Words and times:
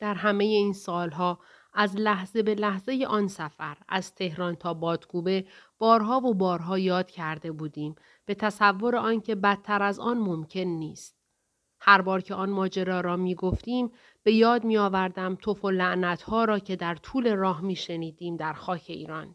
در 0.00 0.14
همه 0.14 0.44
این 0.44 0.72
سالها 0.72 1.38
از 1.72 1.96
لحظه 1.96 2.42
به 2.42 2.54
لحظه 2.54 3.06
آن 3.08 3.28
سفر 3.28 3.76
از 3.88 4.14
تهران 4.14 4.54
تا 4.54 4.74
بادکوبه 4.74 5.46
بارها 5.78 6.20
و 6.20 6.34
بارها 6.34 6.78
یاد 6.78 7.10
کرده 7.10 7.52
بودیم 7.52 7.94
به 8.24 8.34
تصور 8.34 8.96
آنکه 8.96 9.34
بدتر 9.34 9.82
از 9.82 9.98
آن 9.98 10.18
ممکن 10.18 10.60
نیست. 10.60 11.16
هر 11.80 12.02
بار 12.02 12.20
که 12.20 12.34
آن 12.34 12.50
ماجرا 12.50 13.00
را 13.00 13.16
می 13.16 13.34
گفتیم 13.34 13.92
به 14.22 14.32
یاد 14.32 14.64
می 14.64 14.78
آوردم 14.78 15.34
توف 15.34 15.64
و 15.64 15.70
لعنت 15.70 16.22
ها 16.22 16.44
را 16.44 16.58
که 16.58 16.76
در 16.76 16.94
طول 16.94 17.36
راه 17.36 17.60
می 17.60 17.76
شنیدیم 17.76 18.36
در 18.36 18.52
خاک 18.52 18.84
ایران. 18.86 19.34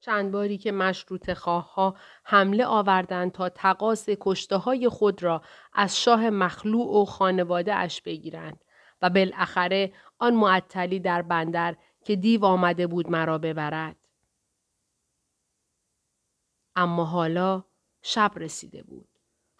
چند 0.00 0.32
باری 0.32 0.58
که 0.58 0.72
مشروط 0.72 1.32
خواه 1.32 1.74
ها 1.74 1.96
حمله 2.24 2.66
آوردند 2.66 3.32
تا 3.32 3.48
تقاس 3.48 4.06
کشته 4.20 4.56
های 4.56 4.88
خود 4.88 5.22
را 5.22 5.42
از 5.72 6.00
شاه 6.00 6.30
مخلوع 6.30 7.02
و 7.02 7.04
خانواده 7.04 7.74
اش 7.74 8.02
بگیرند 8.02 8.64
و 9.02 9.10
بالاخره 9.10 9.92
آن 10.18 10.34
معطلی 10.34 11.00
در 11.00 11.22
بندر 11.22 11.76
که 12.04 12.16
دیو 12.16 12.44
آمده 12.44 12.86
بود 12.86 13.10
مرا 13.10 13.38
ببرد. 13.38 13.96
اما 16.76 17.04
حالا 17.04 17.64
شب 18.02 18.32
رسیده 18.36 18.82
بود. 18.82 19.08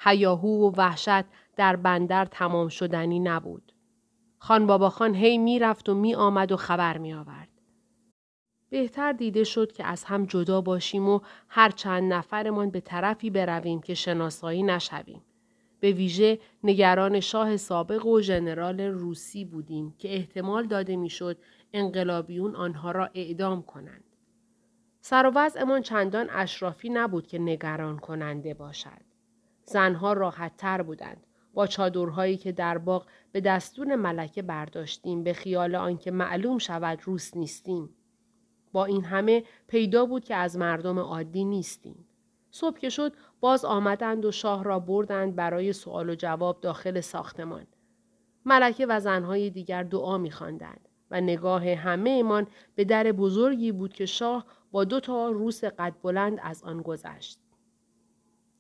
هیاهو 0.01 0.49
و 0.49 0.73
وحشت 0.77 1.25
در 1.57 1.77
بندر 1.77 2.25
تمام 2.25 2.69
شدنی 2.69 3.21
نبود. 3.21 3.73
خان 4.39 4.67
بابا 4.67 4.91
خان 4.91 5.15
هی 5.15 5.39
می 5.39 5.59
رفت 5.59 5.89
و 5.89 5.95
می 5.95 6.15
آمد 6.15 6.53
و 6.53 6.57
خبر 6.57 6.99
می 6.99 7.15
آورد. 7.15 7.49
بهتر 8.71 9.13
دیده 9.13 9.45
شد 9.45 9.73
که 9.73 9.85
از 9.85 10.05
هم 10.05 10.27
جدا 10.27 10.61
باشیم 10.61 11.09
و 11.09 11.21
هر 11.49 11.71
چند 11.71 12.13
نفرمان 12.13 12.71
به 12.71 12.81
طرفی 12.81 13.31
برویم 13.31 13.81
که 13.81 13.95
شناسایی 13.95 14.63
نشویم. 14.63 15.23
به 15.81 15.93
ویژه 15.93 16.39
نگران 16.65 17.21
شاه 17.21 17.57
سابق 17.57 18.07
و 18.07 18.21
ژنرال 18.21 18.81
روسی 18.81 19.45
بودیم 19.45 19.95
که 19.99 20.15
احتمال 20.15 20.67
داده 20.67 20.97
می‌شد 20.97 21.39
انقلابیون 21.73 22.57
آنها 22.57 22.91
را 22.91 23.11
اعدام 23.15 23.63
کنند. 23.63 24.05
سر 25.01 25.27
و 25.27 25.33
وضعمان 25.35 25.83
چندان 25.83 26.27
اشرافی 26.31 26.89
نبود 26.89 27.27
که 27.27 27.39
نگران 27.39 27.99
کننده 27.99 28.55
باشد. 28.55 29.03
زنها 29.65 30.13
راحت 30.13 30.57
تر 30.57 30.83
بودند. 30.83 31.27
با 31.55 31.67
چادرهایی 31.67 32.37
که 32.37 32.53
در 32.53 32.79
باغ 32.79 33.07
به 33.33 33.41
دستون 33.41 33.95
ملکه 33.95 34.43
برداشتیم 34.43 35.25
به 35.25 35.33
خیال 35.33 35.75
آنکه 35.75 36.11
معلوم 36.11 36.59
شود 36.59 36.99
روس 37.05 37.37
نیستیم. 37.37 37.91
با 38.73 38.85
این 38.85 39.05
همه 39.05 39.45
پیدا 39.69 40.07
بود 40.07 40.25
که 40.25 40.35
از 40.35 40.57
مردم 40.57 40.99
عادی 40.99 41.45
نیستیم. 41.45 42.05
صبح 42.51 42.79
که 42.79 42.89
شد 42.89 43.13
باز 43.41 43.65
آمدند 43.65 44.25
و 44.25 44.33
شاه 44.33 44.65
را 44.65 44.79
بردند 44.79 45.37
برای 45.37 45.73
سوال 45.73 46.11
و 46.11 46.15
جواب 46.15 46.61
داخل 46.61 47.01
ساختمان. 47.01 47.67
ملکه 48.45 48.87
و 48.87 49.01
زنهای 49.01 49.51
دیگر 49.51 49.83
دعا 49.83 50.19
میخواندند 50.19 50.89
و 51.11 51.21
نگاه 51.21 51.69
همه 51.75 52.11
ایمان 52.11 52.47
به 52.75 52.85
در 52.85 53.13
بزرگی 53.13 53.73
بود 53.73 53.93
که 53.93 54.07
شاه 54.07 54.47
با 54.71 54.85
دو 54.85 55.01
تا 55.01 55.31
روس 55.31 55.65
قد 55.65 55.95
بلند 56.03 56.39
از 56.43 56.63
آن 56.63 56.83
گذشت. 56.83 57.39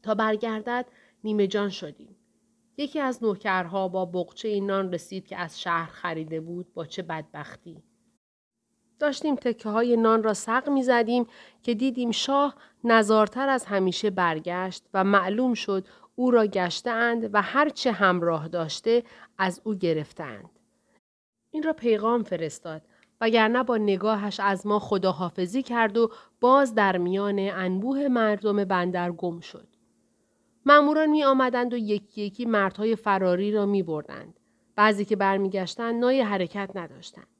تا 0.02 0.14
برگردد 0.14 0.86
نیمه 1.24 1.46
جان 1.46 1.68
شدیم. 1.68 2.16
یکی 2.76 3.00
از 3.00 3.22
نوکرها 3.22 3.88
با 3.88 4.04
بقچه 4.04 4.60
نان 4.60 4.92
رسید 4.92 5.26
که 5.26 5.36
از 5.36 5.60
شهر 5.60 5.90
خریده 5.90 6.40
بود 6.40 6.74
با 6.74 6.86
چه 6.86 7.02
بدبختی. 7.02 7.82
داشتیم 8.98 9.34
تکه 9.34 9.68
های 9.68 9.96
نان 9.96 10.22
را 10.22 10.34
سق 10.34 10.68
می 10.68 10.82
زدیم 10.82 11.26
که 11.62 11.74
دیدیم 11.74 12.10
شاه 12.10 12.54
نزارتر 12.84 13.48
از 13.48 13.64
همیشه 13.64 14.10
برگشت 14.10 14.84
و 14.94 15.04
معلوم 15.04 15.54
شد 15.54 15.86
او 16.16 16.30
را 16.30 16.46
گشتهاند 16.46 17.30
و 17.32 17.42
هرچه 17.42 17.92
همراه 17.92 18.48
داشته 18.48 19.02
از 19.38 19.60
او 19.64 19.74
گرفتند. 19.74 20.50
این 21.50 21.62
را 21.62 21.72
پیغام 21.72 22.22
فرستاد 22.22 22.82
وگرنه 23.20 23.62
با 23.62 23.76
نگاهش 23.76 24.40
از 24.40 24.66
ما 24.66 24.78
خداحافظی 24.78 25.62
کرد 25.62 25.96
و 25.96 26.10
باز 26.40 26.74
در 26.74 26.98
میان 26.98 27.38
انبوه 27.38 28.08
مردم 28.08 28.64
بندر 28.64 29.12
گم 29.12 29.40
شد. 29.40 29.68
ماموران 30.66 31.10
می 31.10 31.24
آمدند 31.24 31.74
و 31.74 31.76
یکی 31.76 32.22
یکی 32.22 32.44
مردهای 32.44 32.96
فراری 32.96 33.52
را 33.52 33.66
می 33.66 33.82
بردند. 33.82 34.40
بعضی 34.76 35.04
که 35.04 35.16
برمیگشتند 35.16 35.94
نای 35.94 36.20
حرکت 36.20 36.70
نداشتند. 36.74 37.37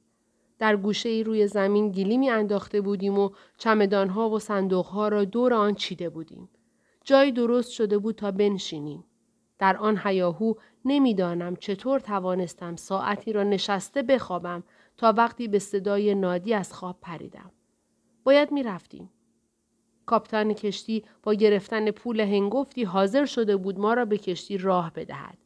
در 0.59 0.75
گوشه 0.75 1.09
ای 1.09 1.23
روی 1.23 1.47
زمین 1.47 1.91
گلیمی 1.91 2.29
انداخته 2.29 2.81
بودیم 2.81 3.19
و 3.19 3.29
چمدانها 3.57 4.29
و 4.29 4.39
صندوقها 4.39 5.07
را 5.07 5.25
دور 5.25 5.53
آن 5.53 5.75
چیده 5.75 6.09
بودیم. 6.09 6.49
جایی 7.03 7.31
درست 7.31 7.71
شده 7.71 7.97
بود 7.97 8.15
تا 8.15 8.31
بنشینیم. 8.31 9.03
در 9.59 9.77
آن 9.77 10.01
هیاهو 10.03 10.53
نمی‌دانم 10.85 11.55
چطور 11.55 11.99
توانستم 11.99 12.75
ساعتی 12.75 13.33
را 13.33 13.43
نشسته 13.43 14.01
بخوابم 14.01 14.63
تا 14.97 15.13
وقتی 15.17 15.47
به 15.47 15.59
صدای 15.59 16.15
نادی 16.15 16.53
از 16.53 16.73
خواب 16.73 16.97
پریدم. 17.01 17.51
باید 18.23 18.51
می 18.51 18.63
رفتیم. 18.63 19.09
کاپتان 20.05 20.53
کشتی 20.53 21.03
با 21.23 21.33
گرفتن 21.33 21.91
پول 21.91 22.19
هنگفتی 22.19 22.83
حاضر 22.83 23.25
شده 23.25 23.57
بود 23.57 23.79
ما 23.79 23.93
را 23.93 24.05
به 24.05 24.17
کشتی 24.17 24.57
راه 24.57 24.93
بدهد. 24.93 25.37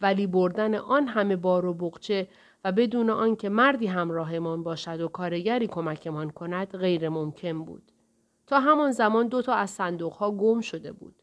ولی 0.00 0.26
بردن 0.26 0.74
آن 0.74 1.08
همه 1.08 1.36
بار 1.36 1.66
و 1.66 1.74
بقچه 1.74 2.28
و 2.64 2.72
بدون 2.72 3.10
آنکه 3.10 3.48
مردی 3.48 3.86
همراهمان 3.86 4.62
باشد 4.62 5.00
و 5.00 5.08
کارگری 5.08 5.66
کمکمان 5.66 6.30
کند 6.30 6.76
غیر 6.76 7.08
ممکن 7.08 7.64
بود. 7.64 7.92
تا 8.46 8.60
همان 8.60 8.90
زمان 8.92 9.28
دو 9.28 9.42
تا 9.42 9.54
از 9.54 9.70
صندوقها 9.70 10.30
گم 10.30 10.60
شده 10.60 10.92
بود. 10.92 11.14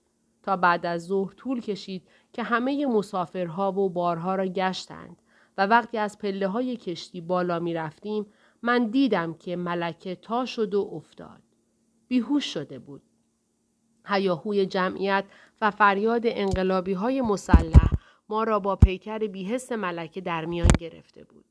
تا 0.43 0.57
بعد 0.57 0.85
از 0.85 1.05
ظهر 1.05 1.33
طول 1.33 1.61
کشید 1.61 2.07
که 2.33 2.43
همه 2.43 2.85
مسافرها 2.85 3.71
و 3.71 3.89
بارها 3.89 4.35
را 4.35 4.45
گشتند 4.45 5.21
و 5.57 5.67
وقتی 5.67 5.97
از 5.97 6.17
پله 6.17 6.47
های 6.47 6.77
کشتی 6.77 7.21
بالا 7.21 7.59
می 7.59 7.73
رفتیم 7.73 8.25
من 8.61 8.85
دیدم 8.85 9.33
که 9.33 9.55
ملکه 9.55 10.15
تا 10.15 10.45
شد 10.45 10.73
و 10.73 10.89
افتاد. 10.93 11.41
بیهوش 12.07 12.53
شده 12.53 12.79
بود. 12.79 13.01
هیاهوی 14.05 14.65
جمعیت 14.65 15.25
و 15.61 15.71
فریاد 15.71 16.21
انقلابی 16.25 16.93
های 16.93 17.21
مسلح 17.21 17.98
ما 18.29 18.43
را 18.43 18.59
با 18.59 18.75
پیکر 18.75 19.19
بیهست 19.19 19.71
ملکه 19.71 20.21
در 20.21 20.45
میان 20.45 20.71
گرفته 20.79 21.23
بود. 21.23 21.45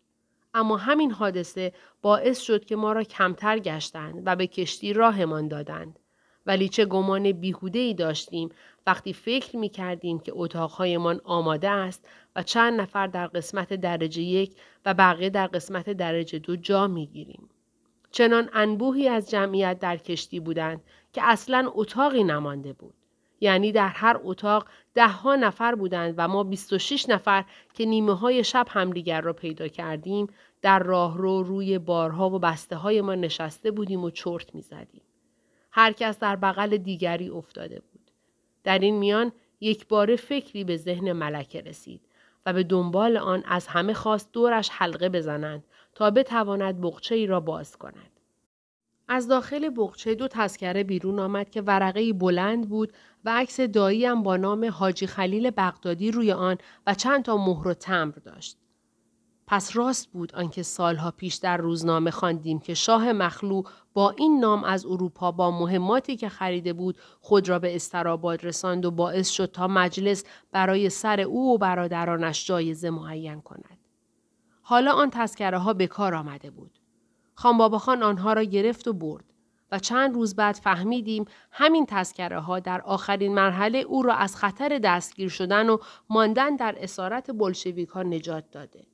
اما 0.54 0.76
همین 0.76 1.10
حادثه 1.10 1.72
باعث 2.02 2.40
شد 2.40 2.64
که 2.64 2.76
ما 2.76 2.92
را 2.92 3.02
کمتر 3.02 3.58
گشتند 3.58 4.22
و 4.26 4.36
به 4.36 4.46
کشتی 4.46 4.92
راهمان 4.92 5.48
دادند. 5.48 5.98
ولی 6.46 6.68
چه 6.68 6.84
گمان 6.84 7.32
بیهوده 7.32 7.78
ای 7.78 7.94
داشتیم 7.94 8.48
وقتی 8.86 9.12
فکر 9.12 9.56
می 9.56 9.68
کردیم 9.68 10.18
که 10.18 10.32
اتاقهایمان 10.34 11.20
آماده 11.24 11.70
است 11.70 12.08
و 12.36 12.42
چند 12.42 12.80
نفر 12.80 13.06
در 13.06 13.26
قسمت 13.26 13.72
درجه 13.72 14.22
یک 14.22 14.56
و 14.84 14.94
بقیه 14.94 15.30
در 15.30 15.46
قسمت 15.46 15.90
درجه 15.90 16.38
دو 16.38 16.56
جا 16.56 16.86
می 16.86 17.06
گیریم. 17.06 17.48
چنان 18.10 18.50
انبوهی 18.52 19.08
از 19.08 19.30
جمعیت 19.30 19.78
در 19.78 19.96
کشتی 19.96 20.40
بودند 20.40 20.80
که 21.12 21.22
اصلا 21.24 21.70
اتاقی 21.74 22.24
نمانده 22.24 22.72
بود. 22.72 22.94
یعنی 23.40 23.72
در 23.72 23.88
هر 23.88 24.20
اتاق 24.22 24.66
ده 24.94 25.08
ها 25.08 25.36
نفر 25.36 25.74
بودند 25.74 26.14
و 26.16 26.28
ما 26.28 26.44
26 26.44 27.08
نفر 27.08 27.44
که 27.74 27.86
نیمه 27.86 28.14
های 28.14 28.44
شب 28.44 28.66
همدیگر 28.70 29.20
را 29.20 29.32
پیدا 29.32 29.68
کردیم 29.68 30.26
در 30.62 30.78
راهرو 30.78 31.42
روی 31.42 31.78
بارها 31.78 32.30
و 32.30 32.38
بسته 32.38 32.76
های 32.76 33.00
ما 33.00 33.14
نشسته 33.14 33.70
بودیم 33.70 34.04
و 34.04 34.10
چرت 34.10 34.54
می 34.54 34.62
زدیم. 34.62 35.02
هر 35.70 35.92
کس 35.92 36.18
در 36.18 36.36
بغل 36.36 36.76
دیگری 36.76 37.28
افتاده 37.28 37.80
بود. 37.80 38.10
در 38.64 38.78
این 38.78 38.98
میان 38.98 39.32
یک 39.60 39.88
بار 39.88 40.16
فکری 40.16 40.64
به 40.64 40.76
ذهن 40.76 41.12
ملکه 41.12 41.60
رسید 41.60 42.00
و 42.46 42.52
به 42.52 42.62
دنبال 42.62 43.16
آن 43.16 43.42
از 43.46 43.66
همه 43.66 43.94
خواست 43.94 44.32
دورش 44.32 44.68
حلقه 44.72 45.08
بزنند 45.08 45.64
تا 45.94 46.10
بتواند 46.10 46.80
بغچه 46.80 47.14
ای 47.14 47.26
را 47.26 47.40
باز 47.40 47.76
کند. 47.76 48.17
از 49.08 49.28
داخل 49.28 49.68
بغچه 49.68 50.14
دو 50.14 50.28
تذکره 50.28 50.84
بیرون 50.84 51.18
آمد 51.18 51.50
که 51.50 51.62
ورقه 51.62 52.12
بلند 52.12 52.68
بود 52.68 52.92
و 53.24 53.36
عکس 53.36 53.60
داییم 53.60 54.22
با 54.22 54.36
نام 54.36 54.70
حاجی 54.70 55.06
خلیل 55.06 55.50
بغدادی 55.50 56.10
روی 56.10 56.32
آن 56.32 56.56
و 56.86 56.94
چند 56.94 57.24
تا 57.24 57.36
مهر 57.36 57.68
و 57.68 57.74
تمر 57.74 58.14
داشت. 58.24 58.58
پس 59.50 59.76
راست 59.76 60.12
بود 60.12 60.34
آنکه 60.34 60.62
سالها 60.62 61.10
پیش 61.10 61.34
در 61.34 61.56
روزنامه 61.56 62.10
خواندیم 62.10 62.58
که 62.58 62.74
شاه 62.74 63.12
مخلوع 63.12 63.64
با 63.94 64.10
این 64.10 64.40
نام 64.40 64.64
از 64.64 64.86
اروپا 64.86 65.32
با 65.32 65.50
مهماتی 65.50 66.16
که 66.16 66.28
خریده 66.28 66.72
بود 66.72 66.98
خود 67.20 67.48
را 67.48 67.58
به 67.58 67.76
استراباد 67.76 68.44
رساند 68.44 68.84
و 68.84 68.90
باعث 68.90 69.28
شد 69.28 69.50
تا 69.52 69.68
مجلس 69.68 70.24
برای 70.52 70.90
سر 70.90 71.20
او 71.20 71.54
و 71.54 71.58
برادرانش 71.58 72.46
جایزه 72.46 72.90
معین 72.90 73.40
کند. 73.40 73.78
حالا 74.62 74.92
آن 74.92 75.10
تذکره 75.10 75.58
ها 75.58 75.72
به 75.72 75.86
کار 75.86 76.14
آمده 76.14 76.50
بود. 76.50 76.77
خان 77.38 77.78
خان 77.78 78.02
آنها 78.02 78.32
را 78.32 78.42
گرفت 78.42 78.88
و 78.88 78.92
برد 78.92 79.24
و 79.72 79.78
چند 79.78 80.14
روز 80.14 80.36
بعد 80.36 80.54
فهمیدیم 80.54 81.24
همین 81.50 81.86
تذکره 81.86 82.40
ها 82.40 82.60
در 82.60 82.80
آخرین 82.80 83.34
مرحله 83.34 83.78
او 83.78 84.02
را 84.02 84.14
از 84.14 84.36
خطر 84.36 84.78
دستگیر 84.78 85.28
شدن 85.28 85.68
و 85.68 85.78
ماندن 86.10 86.56
در 86.56 86.76
اسارت 86.78 87.30
بلشویک 87.30 87.88
ها 87.88 88.02
نجات 88.02 88.50
داده. 88.50 88.86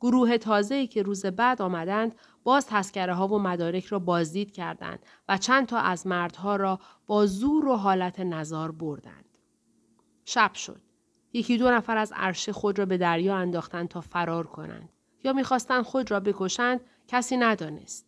گروه 0.00 0.38
تازه‌ای 0.38 0.86
که 0.86 1.02
روز 1.02 1.26
بعد 1.26 1.62
آمدند 1.62 2.14
باز 2.44 2.66
تذکره 2.66 3.14
ها 3.14 3.28
و 3.28 3.38
مدارک 3.38 3.84
را 3.84 3.98
بازدید 3.98 4.52
کردند 4.52 4.98
و 5.28 5.38
چند 5.38 5.66
تا 5.66 5.78
از 5.78 6.06
مردها 6.06 6.56
را 6.56 6.80
با 7.06 7.26
زور 7.26 7.68
و 7.68 7.76
حالت 7.76 8.20
نظار 8.20 8.72
بردند. 8.72 9.38
شب 10.24 10.54
شد. 10.54 10.80
یکی 11.32 11.58
دو 11.58 11.70
نفر 11.70 11.96
از 11.96 12.12
عرشه 12.16 12.52
خود 12.52 12.78
را 12.78 12.86
به 12.86 12.98
دریا 12.98 13.36
انداختند 13.36 13.88
تا 13.88 14.00
فرار 14.00 14.46
کنند. 14.46 14.88
یا 15.24 15.32
می‌خواستند 15.32 15.84
خود 15.84 16.10
را 16.10 16.20
بکشند 16.20 16.80
کسی 17.08 17.36
ندانست. 17.36 18.06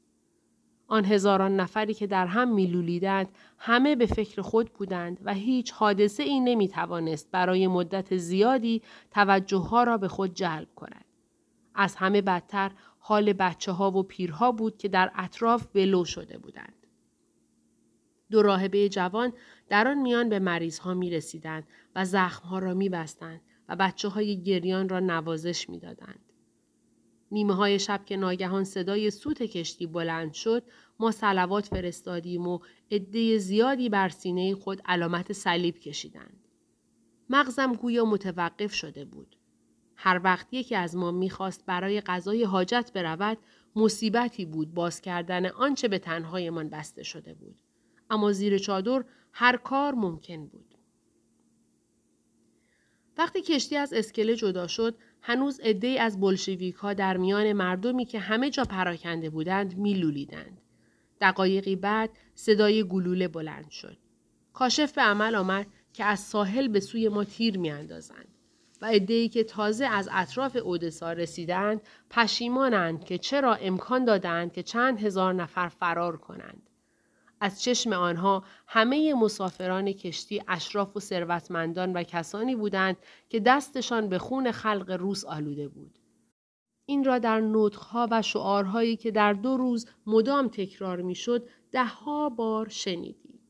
آن 0.87 1.05
هزاران 1.05 1.57
نفری 1.57 1.95
که 1.95 2.07
در 2.07 2.27
هم 2.27 2.55
میلولیدند 2.55 3.29
همه 3.59 3.97
به 3.97 4.07
فکر 4.07 4.43
خود 4.43 4.73
بودند 4.73 5.21
و 5.25 5.35
هیچ 5.35 5.73
حادثه 5.73 6.23
ای 6.23 6.41
نمی 6.41 6.69
توانست 6.69 7.31
برای 7.31 7.67
مدت 7.67 8.17
زیادی 8.17 8.83
توجه 9.11 9.59
ها 9.59 9.83
را 9.83 9.99
به 9.99 10.09
خود 10.09 10.35
جلب 10.35 10.69
کند. 10.77 11.05
از 11.75 11.97
همه 11.97 12.23
بدتر 12.23 12.73
حال 12.99 13.33
بچه 13.33 13.73
ها 13.73 13.91
و 13.91 14.03
پیرها 14.03 14.53
بود 14.53 14.77
که 14.77 14.89
در 14.89 15.11
اطراف 15.15 15.67
ولو 15.75 16.05
شده 16.05 16.39
بودند. 16.39 16.87
دو 18.31 18.43
راهبه 18.43 18.89
جوان 18.89 19.33
در 19.69 19.89
آن 19.89 19.99
میان 19.99 20.29
به 20.29 20.39
مریض 20.39 20.79
ها 20.79 20.95
می 20.95 21.11
رسیدند 21.11 21.65
و 21.97 22.05
زخم 22.05 22.49
ها 22.49 22.59
را 22.59 22.75
می 22.75 22.89
بستند 22.89 23.41
و 23.69 23.77
بچه 23.77 24.09
های 24.09 24.43
گریان 24.43 24.89
را 24.89 25.01
نوازش 25.01 25.71
می 25.71 25.79
دادند. 25.79 26.30
نیمه 27.33 27.55
های 27.55 27.79
شب 27.79 28.05
که 28.05 28.17
ناگهان 28.17 28.65
صدای 28.65 29.11
سوت 29.11 29.43
کشتی 29.43 29.87
بلند 29.87 30.33
شد 30.33 30.63
ما 30.99 31.11
سلوات 31.11 31.67
فرستادیم 31.67 32.47
و 32.47 32.59
عده 32.91 33.39
زیادی 33.39 33.89
بر 33.89 34.09
سینه 34.09 34.55
خود 34.55 34.83
علامت 34.85 35.33
صلیب 35.33 35.79
کشیدند. 35.79 36.49
مغزم 37.31 37.75
گویا 37.75 38.05
متوقف 38.05 38.75
شده 38.75 39.05
بود. 39.05 39.37
هر 39.97 40.21
وقت 40.25 40.47
یکی 40.53 40.75
از 40.75 40.97
ما 40.97 41.11
می‌خواست 41.11 41.67
برای 41.67 42.01
غذای 42.01 42.45
حاجت 42.45 42.91
برود 42.95 43.39
مصیبتی 43.77 44.45
بود 44.45 44.75
باز 44.75 45.01
کردن 45.01 45.47
آنچه 45.47 45.89
به 45.89 45.99
تنهایمان 45.99 46.69
بسته 46.69 47.03
شده 47.03 47.35
بود. 47.35 47.61
اما 48.11 48.33
زیر 48.33 48.59
چادر 48.59 49.05
هر 49.33 49.57
کار 49.57 49.95
ممکن 49.95 50.47
بود. 50.47 50.75
وقتی 53.19 53.43
کشتی 53.43 53.77
از 53.77 53.93
اسکله 53.93 54.37
جدا 54.37 54.67
شد 54.67 54.97
هنوز 55.23 55.61
عدهای 55.61 55.99
از 55.99 56.21
بلشویک 56.21 56.75
ها 56.75 56.95
در 56.95 57.17
میان 57.17 57.53
مردمی 57.53 58.05
که 58.05 58.19
همه 58.19 58.51
جا 58.51 58.65
پراکنده 58.65 59.31
بودند 59.31 59.79
میلولیدند. 59.79 60.61
دقایقی 61.21 61.77
بعد 61.77 62.11
صدای 62.35 62.85
گلوله 62.85 63.29
بلند 63.29 63.71
شد. 63.71 63.97
کاشف 64.53 64.93
به 64.93 65.03
عمل 65.03 65.35
آمد 65.35 65.67
که 65.93 66.05
از 66.05 66.21
ساحل 66.21 66.69
به 66.69 66.81
سوی 66.81 67.09
ما 67.09 67.25
تیر 67.25 67.59
میاندازند 67.59 68.29
و 68.83 68.87
عدهای 68.87 69.29
که 69.29 69.45
تازه 69.45 69.87
از 69.87 70.09
اطراف 70.13 70.57
اودسا 70.57 71.13
رسیدند 71.13 71.81
پشیمانند 72.11 73.05
که 73.05 73.19
چرا 73.19 73.55
امکان 73.55 74.05
دادند 74.05 74.53
که 74.53 74.63
چند 74.63 74.99
هزار 74.99 75.35
نفر 75.35 75.69
فرار 75.69 76.17
کنند. 76.17 76.70
از 77.41 77.63
چشم 77.63 77.93
آنها 77.93 78.45
همه 78.67 79.15
مسافران 79.15 79.93
کشتی 79.93 80.43
اشراف 80.49 80.97
و 80.97 81.01
ثروتمندان 81.01 81.93
و 81.93 82.03
کسانی 82.03 82.57
بودند 82.57 82.97
که 83.29 83.41
دستشان 83.41 84.09
به 84.09 84.19
خون 84.19 84.53
خلق 84.53 84.91
روس 84.91 85.25
آلوده 85.25 85.69
بود. 85.69 85.99
این 86.87 87.05
را 87.05 87.19
در 87.19 87.41
نطقها 87.41 88.09
و 88.11 88.23
شعارهایی 88.23 88.97
که 88.97 89.11
در 89.11 89.33
دو 89.33 89.57
روز 89.57 89.87
مدام 90.07 90.49
تکرار 90.49 91.01
می‌شد 91.03 91.49
دهها 91.73 92.29
بار 92.29 92.69
شنیدیم. 92.69 93.41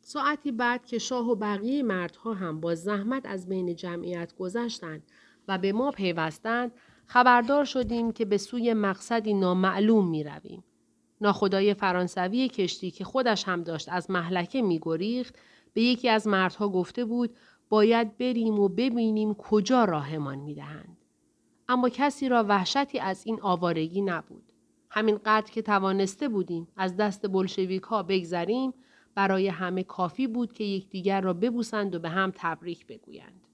ساعتی 0.00 0.52
بعد 0.52 0.86
که 0.86 0.98
شاه 0.98 1.30
و 1.30 1.34
بقیه 1.34 1.82
مردها 1.82 2.34
هم 2.34 2.60
با 2.60 2.74
زحمت 2.74 3.26
از 3.26 3.48
بین 3.48 3.76
جمعیت 3.76 4.34
گذشتند 4.36 5.02
و 5.48 5.58
به 5.58 5.72
ما 5.72 5.90
پیوستند 5.90 6.72
خبردار 7.06 7.64
شدیم 7.64 8.12
که 8.12 8.24
به 8.24 8.38
سوی 8.38 8.74
مقصدی 8.74 9.34
نامعلوم 9.34 10.08
می 10.08 10.24
رویم. 10.24 10.64
ناخدای 11.20 11.74
فرانسوی 11.74 12.48
کشتی 12.48 12.90
که 12.90 13.04
خودش 13.04 13.48
هم 13.48 13.62
داشت 13.62 13.88
از 13.88 14.10
محلکه 14.10 14.62
میگریخت 14.62 15.38
به 15.74 15.82
یکی 15.82 16.08
از 16.08 16.26
مردها 16.26 16.68
گفته 16.68 17.04
بود 17.04 17.36
باید 17.68 18.18
بریم 18.18 18.58
و 18.58 18.68
ببینیم 18.68 19.34
کجا 19.34 19.84
راهمان 19.84 20.38
می‌دهند. 20.38 20.96
اما 21.68 21.88
کسی 21.88 22.28
را 22.28 22.44
وحشتی 22.48 22.98
از 22.98 23.22
این 23.26 23.38
آوارگی 23.42 24.02
نبود. 24.02 24.52
همین 24.90 25.18
قدر 25.24 25.52
که 25.52 25.62
توانسته 25.62 26.28
بودیم 26.28 26.68
از 26.76 26.96
دست 26.96 27.32
بلشویک 27.32 27.82
ها 27.82 28.02
بگذریم 28.02 28.74
برای 29.14 29.48
همه 29.48 29.82
کافی 29.82 30.26
بود 30.26 30.52
که 30.52 30.64
یکدیگر 30.64 31.20
را 31.20 31.32
ببوسند 31.32 31.94
و 31.94 31.98
به 31.98 32.08
هم 32.08 32.32
تبریک 32.34 32.86
بگویند. 32.86 33.47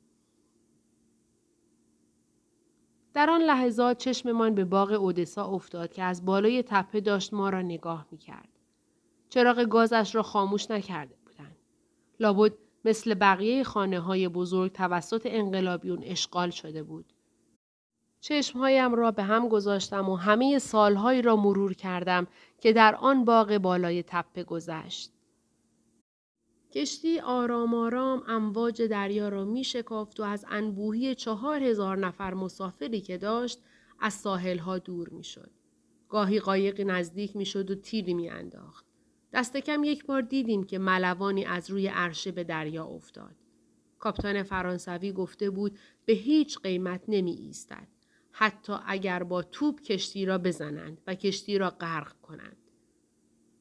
در 3.14 3.30
آن 3.30 3.40
لحظات 3.42 3.98
چشممان 3.98 4.54
به 4.54 4.64
باغ 4.64 4.90
اودسا 4.92 5.46
افتاد 5.46 5.92
که 5.92 6.02
از 6.02 6.24
بالای 6.24 6.62
تپه 6.62 7.00
داشت 7.00 7.34
ما 7.34 7.48
را 7.48 7.62
نگاه 7.62 8.06
می 8.10 8.18
کرد. 8.18 8.48
چراغ 9.28 9.60
گازش 9.60 10.14
را 10.14 10.22
خاموش 10.22 10.70
نکرده 10.70 11.14
بودند. 11.24 11.56
لابد 12.20 12.52
مثل 12.84 13.14
بقیه 13.14 13.64
خانه 13.64 14.00
های 14.00 14.28
بزرگ 14.28 14.72
توسط 14.72 15.22
انقلابیون 15.24 16.02
اشغال 16.02 16.50
شده 16.50 16.82
بود. 16.82 17.12
چشمهایم 18.20 18.94
را 18.94 19.10
به 19.10 19.22
هم 19.22 19.48
گذاشتم 19.48 20.08
و 20.08 20.16
همه 20.16 20.58
سالهایی 20.58 21.22
را 21.22 21.36
مرور 21.36 21.74
کردم 21.74 22.26
که 22.60 22.72
در 22.72 22.94
آن 22.94 23.24
باغ 23.24 23.58
بالای 23.58 24.02
تپه 24.02 24.44
گذشت. 24.44 25.13
کشتی 26.74 27.20
آرام 27.20 27.74
آرام 27.74 28.22
امواج 28.26 28.82
دریا 28.82 29.28
را 29.28 29.44
می 29.44 29.64
شکافت 29.64 30.20
و 30.20 30.22
از 30.22 30.44
انبوهی 30.48 31.14
چهار 31.14 31.62
هزار 31.62 31.98
نفر 31.98 32.34
مسافری 32.34 33.00
که 33.00 33.18
داشت 33.18 33.58
از 34.00 34.14
ساحلها 34.14 34.78
دور 34.78 35.08
می 35.08 35.24
شد. 35.24 35.50
گاهی 36.08 36.40
قایقی 36.40 36.84
نزدیک 36.84 37.36
می 37.36 37.46
شد 37.46 37.70
و 37.70 37.74
تیری 37.74 38.14
می 38.14 38.28
انداخت. 38.28 38.84
دست 39.32 39.56
کم 39.56 39.84
یک 39.84 40.06
بار 40.06 40.22
دیدیم 40.22 40.64
که 40.64 40.78
ملوانی 40.78 41.44
از 41.44 41.70
روی 41.70 41.86
عرشه 41.86 42.32
به 42.32 42.44
دریا 42.44 42.84
افتاد. 42.84 43.34
کاپتان 43.98 44.42
فرانسوی 44.42 45.12
گفته 45.12 45.50
بود 45.50 45.78
به 46.04 46.12
هیچ 46.12 46.58
قیمت 46.58 47.02
نمی 47.08 47.32
ایستد. 47.32 47.88
حتی 48.32 48.72
اگر 48.86 49.22
با 49.22 49.42
توپ 49.42 49.80
کشتی 49.80 50.26
را 50.26 50.38
بزنند 50.38 51.00
و 51.06 51.14
کشتی 51.14 51.58
را 51.58 51.70
غرق 51.70 52.12
کنند. 52.22 52.56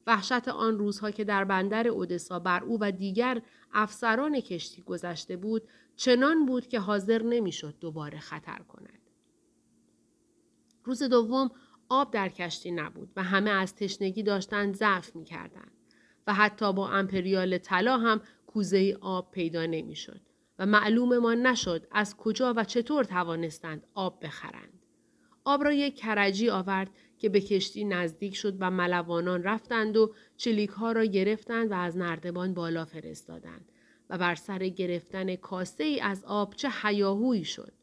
وحشت 0.08 0.48
آن 0.48 0.78
روزها 0.78 1.12
که 1.12 1.24
در 1.24 1.44
بندر 1.44 1.88
اودسا 1.88 2.40
بر 2.40 2.64
او 2.64 2.78
و 2.82 2.92
دیگر 2.92 3.42
افسران 3.74 4.40
کشتی 4.40 4.82
گذشته 4.82 5.38
بود 5.38 5.64
چنان 5.96 6.46
بود 6.46 6.68
که 6.68 6.80
حاضر 6.80 7.24
نمی‌شد 7.24 7.76
دوباره 7.80 8.20
خطر 8.20 8.60
کند. 8.68 9.00
روز 10.84 11.04
دوم 11.04 11.52
آب 11.90 12.12
در 12.12 12.30
کشتی 12.30 12.72
نبود 12.72 13.10
و 13.16 13.24
همه 13.24 13.50
از 13.50 13.76
تشنگی 13.76 14.24
داشتند 14.24 14.76
ضعف 14.76 15.16
می 15.16 15.24
کردن 15.24 15.68
و 16.28 16.34
حتی 16.34 16.74
با 16.74 16.90
امپریال 16.90 17.58
طلا 17.58 17.98
هم 17.98 18.22
کوزه 18.48 18.98
آب 19.02 19.32
پیدا 19.32 19.66
نمی‌شد 19.66 20.22
و 20.60 20.66
معلوم 20.66 21.18
ما 21.18 21.34
نشد 21.34 21.88
از 21.92 22.18
کجا 22.18 22.54
و 22.58 22.64
چطور 22.64 23.04
توانستند 23.04 23.88
آب 23.94 24.26
بخرند. 24.26 24.80
آب 25.46 25.64
را 25.64 25.74
یک 25.74 25.96
کرجی 25.96 26.50
آورد 26.50 26.90
که 27.24 27.30
به 27.30 27.42
کشتی 27.42 27.86
نزدیک 27.86 28.36
شد 28.36 28.58
و 28.60 28.72
ملوانان 28.72 29.44
رفتند 29.44 29.98
و 29.98 30.14
چلیک 30.38 30.70
ها 30.70 30.92
را 30.92 31.06
گرفتند 31.06 31.72
و 31.72 31.74
از 31.74 31.98
نردبان 31.98 32.54
بالا 32.54 32.86
فرستادند 32.86 33.72
و 34.10 34.18
بر 34.18 34.36
سر 34.36 34.68
گرفتن 34.68 35.36
کاسه 35.36 35.84
ای 35.84 36.00
از 36.00 36.24
آب 36.24 36.56
چه 36.56 36.70
حیاهویی 36.70 37.46
شد. 37.46 37.74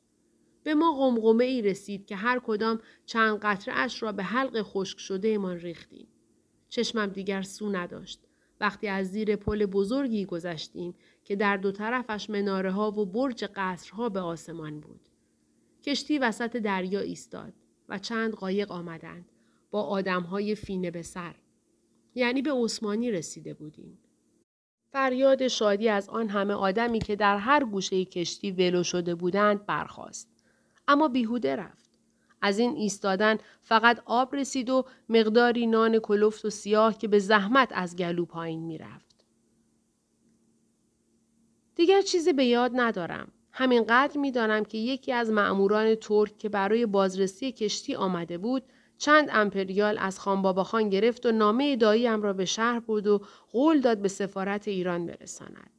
به 0.62 0.74
ما 0.74 0.92
قمقمه 0.92 1.44
ای 1.44 1.62
رسید 1.62 2.06
که 2.06 2.16
هر 2.16 2.38
کدام 2.38 2.80
چند 3.06 3.38
قطره 3.38 3.74
اش 3.76 4.02
را 4.02 4.12
به 4.12 4.22
حلق 4.22 4.62
خشک 4.62 4.98
شده 4.98 5.38
من 5.38 5.56
ریختیم. 5.56 6.08
چشمم 6.68 7.06
دیگر 7.06 7.42
سو 7.42 7.70
نداشت. 7.70 8.20
وقتی 8.60 8.88
از 8.88 9.10
زیر 9.10 9.36
پل 9.36 9.66
بزرگی 9.66 10.24
گذشتیم 10.24 10.94
که 11.24 11.36
در 11.36 11.56
دو 11.56 11.72
طرفش 11.72 12.30
مناره 12.30 12.70
ها 12.70 12.90
و 12.90 13.06
برج 13.06 13.44
قصرها 13.54 14.08
به 14.08 14.20
آسمان 14.20 14.80
بود. 14.80 15.00
کشتی 15.82 16.18
وسط 16.18 16.56
دریا 16.56 17.00
ایستاد 17.00 17.52
و 17.90 17.98
چند 17.98 18.34
قایق 18.34 18.72
آمدند 18.72 19.24
با 19.70 19.82
آدمهای 19.82 20.54
فینه 20.54 20.90
به 20.90 21.02
سر. 21.02 21.34
یعنی 22.14 22.42
به 22.42 22.52
عثمانی 22.52 23.10
رسیده 23.10 23.54
بودیم. 23.54 23.98
فریاد 24.92 25.48
شادی 25.48 25.88
از 25.88 26.08
آن 26.08 26.28
همه 26.28 26.54
آدمی 26.54 26.98
که 26.98 27.16
در 27.16 27.36
هر 27.36 27.64
گوشه 27.64 28.04
کشتی 28.04 28.50
ولو 28.50 28.82
شده 28.82 29.14
بودند 29.14 29.66
برخاست. 29.66 30.28
اما 30.88 31.08
بیهوده 31.08 31.56
رفت. 31.56 31.90
از 32.42 32.58
این 32.58 32.76
ایستادن 32.76 33.38
فقط 33.62 34.02
آب 34.04 34.34
رسید 34.34 34.70
و 34.70 34.84
مقداری 35.08 35.66
نان 35.66 35.98
کلفت 35.98 36.44
و 36.44 36.50
سیاه 36.50 36.98
که 36.98 37.08
به 37.08 37.18
زحمت 37.18 37.68
از 37.72 37.96
گلو 37.96 38.24
پایین 38.24 38.60
می‌رفت. 38.60 39.24
دیگر 41.74 42.00
چیزی 42.02 42.32
به 42.32 42.44
یاد 42.44 42.70
ندارم. 42.74 43.32
همینقدر 43.52 44.18
می‌دانم 44.18 44.64
که 44.64 44.78
یکی 44.78 45.12
از 45.12 45.30
معموران 45.30 45.94
ترک 45.94 46.38
که 46.38 46.48
برای 46.48 46.86
بازرسی 46.86 47.52
کشتی 47.52 47.94
آمده 47.94 48.38
بود 48.38 48.62
چند 48.98 49.28
امپریال 49.32 49.98
از 49.98 50.20
خان 50.20 50.62
خان 50.62 50.88
گرفت 50.88 51.26
و 51.26 51.32
نامه 51.32 51.76
داییم 51.76 52.22
را 52.22 52.32
به 52.32 52.44
شهر 52.44 52.80
بود 52.80 53.06
و 53.06 53.20
قول 53.52 53.80
داد 53.80 53.98
به 53.98 54.08
سفارت 54.08 54.68
ایران 54.68 55.06
برساند. 55.06 55.70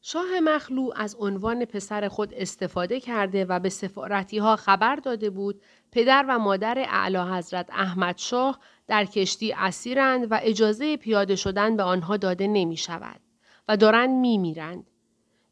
شاه 0.00 0.40
مخلو 0.40 0.90
از 0.96 1.16
عنوان 1.20 1.64
پسر 1.64 2.08
خود 2.08 2.34
استفاده 2.34 3.00
کرده 3.00 3.44
و 3.44 3.58
به 3.58 3.68
سفارتی 3.68 4.38
ها 4.38 4.56
خبر 4.56 4.96
داده 4.96 5.30
بود 5.30 5.62
پدر 5.92 6.24
و 6.28 6.38
مادر 6.38 6.78
اعلی 6.78 7.16
حضرت 7.16 7.70
احمد 7.70 8.18
شاه 8.18 8.58
در 8.86 9.04
کشتی 9.04 9.52
اسیرند 9.52 10.26
و 10.30 10.40
اجازه 10.42 10.96
پیاده 10.96 11.36
شدن 11.36 11.76
به 11.76 11.82
آنها 11.82 12.16
داده 12.16 12.46
نمی 12.46 12.76
شود 12.76 13.20
و 13.68 13.76
دارند 13.76 14.10
می 14.10 14.38
میرند. 14.38 14.90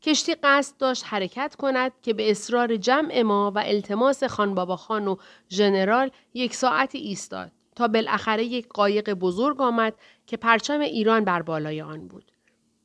کشتی 0.05 0.35
قصد 0.35 0.77
داشت 0.77 1.05
حرکت 1.07 1.55
کند 1.59 1.93
که 2.03 2.15
به 2.15 2.31
اصرار 2.31 2.77
جمع 2.77 3.23
ما 3.23 3.53
و 3.55 3.59
التماس 3.59 4.25
خان 4.25 4.77
خان 4.77 5.09
و 5.09 5.17
ژنرال 5.51 6.11
یک 6.35 6.55
ساعتی 6.55 6.99
ایستاد 6.99 7.53
تا 7.77 7.89
بالاخره 7.89 8.45
یک 8.45 8.69
قایق 8.69 9.15
بزرگ 9.15 9.61
آمد 9.61 9.95
که 10.27 10.37
پرچم 10.37 10.81
ایران 10.81 11.25
بر 11.25 11.43
بالای 11.43 11.83
آن 11.83 12.09
بود. 12.09 12.33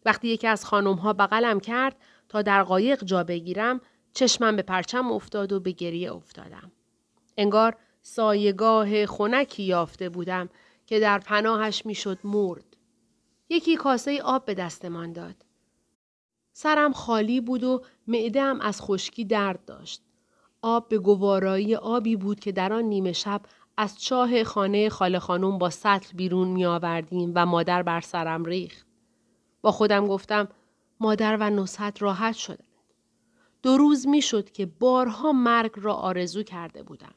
وقتی 0.06 0.28
یکی 0.28 0.48
از 0.48 0.66
خانم 0.66 0.94
ها 0.94 1.14
بغلم 1.14 1.60
کرد 1.60 1.96
تا 2.30 2.42
در 2.42 2.64
قایق 2.64 3.04
جا 3.04 3.24
بگیرم 3.24 3.82
چشمم 4.14 4.56
به 4.56 4.62
پرچم 4.62 5.12
افتاد 5.12 5.54
و 5.54 5.60
به 5.60 5.72
گریه 5.72 6.14
افتادم. 6.14 6.72
انگار 7.38 7.76
سایگاه 8.02 9.06
خونکی 9.06 9.64
یافته 9.64 10.10
بودم 10.10 10.50
که 10.86 11.00
در 11.00 11.20
پناهش 11.20 11.86
می‌شد 11.86 12.20
مرد. 12.24 12.66
یکی 13.50 13.76
کاسه 13.76 14.22
آب 14.22 14.46
به 14.46 14.54
دستمان 14.54 15.14
داد. 15.14 15.49
سرم 16.62 16.94
خالی 16.94 17.42
بود 17.42 17.64
و 17.64 17.82
معدهام 18.08 18.62
از 18.62 18.82
خشکی 18.82 19.26
درد 19.26 19.66
داشت. 19.66 20.02
آب 20.62 20.90
به 20.90 20.98
گوارایی 20.98 21.76
آبی 21.76 22.16
بود 22.16 22.40
که 22.40 22.52
در 22.52 22.74
آن 22.74 22.84
نیمه 22.84 23.12
شب 23.12 23.42
از 23.78 24.02
چاه 24.02 24.44
خانه 24.44 24.90
خاله 24.90 25.20
خانم 25.20 25.58
با 25.58 25.70
سطل 25.70 26.18
بیرون 26.18 26.48
می 26.48 26.66
آوردیم 26.66 27.32
و 27.36 27.46
مادر 27.46 27.84
بر 27.84 28.02
سرم 28.02 28.46
ریخت. 28.46 28.86
با 29.62 29.72
خودم 29.72 30.08
گفتم 30.08 30.48
مادر 31.00 31.38
و 31.40 31.50
نصحت 31.50 32.02
راحت 32.02 32.36
شدند. 32.36 32.84
دو 33.64 33.78
روز 33.78 34.08
می 34.08 34.22
شد 34.22 34.52
که 34.52 34.66
بارها 34.66 35.32
مرگ 35.32 35.72
را 35.76 35.94
آرزو 35.94 36.44
کرده 36.44 36.84
بودم. 36.84 37.16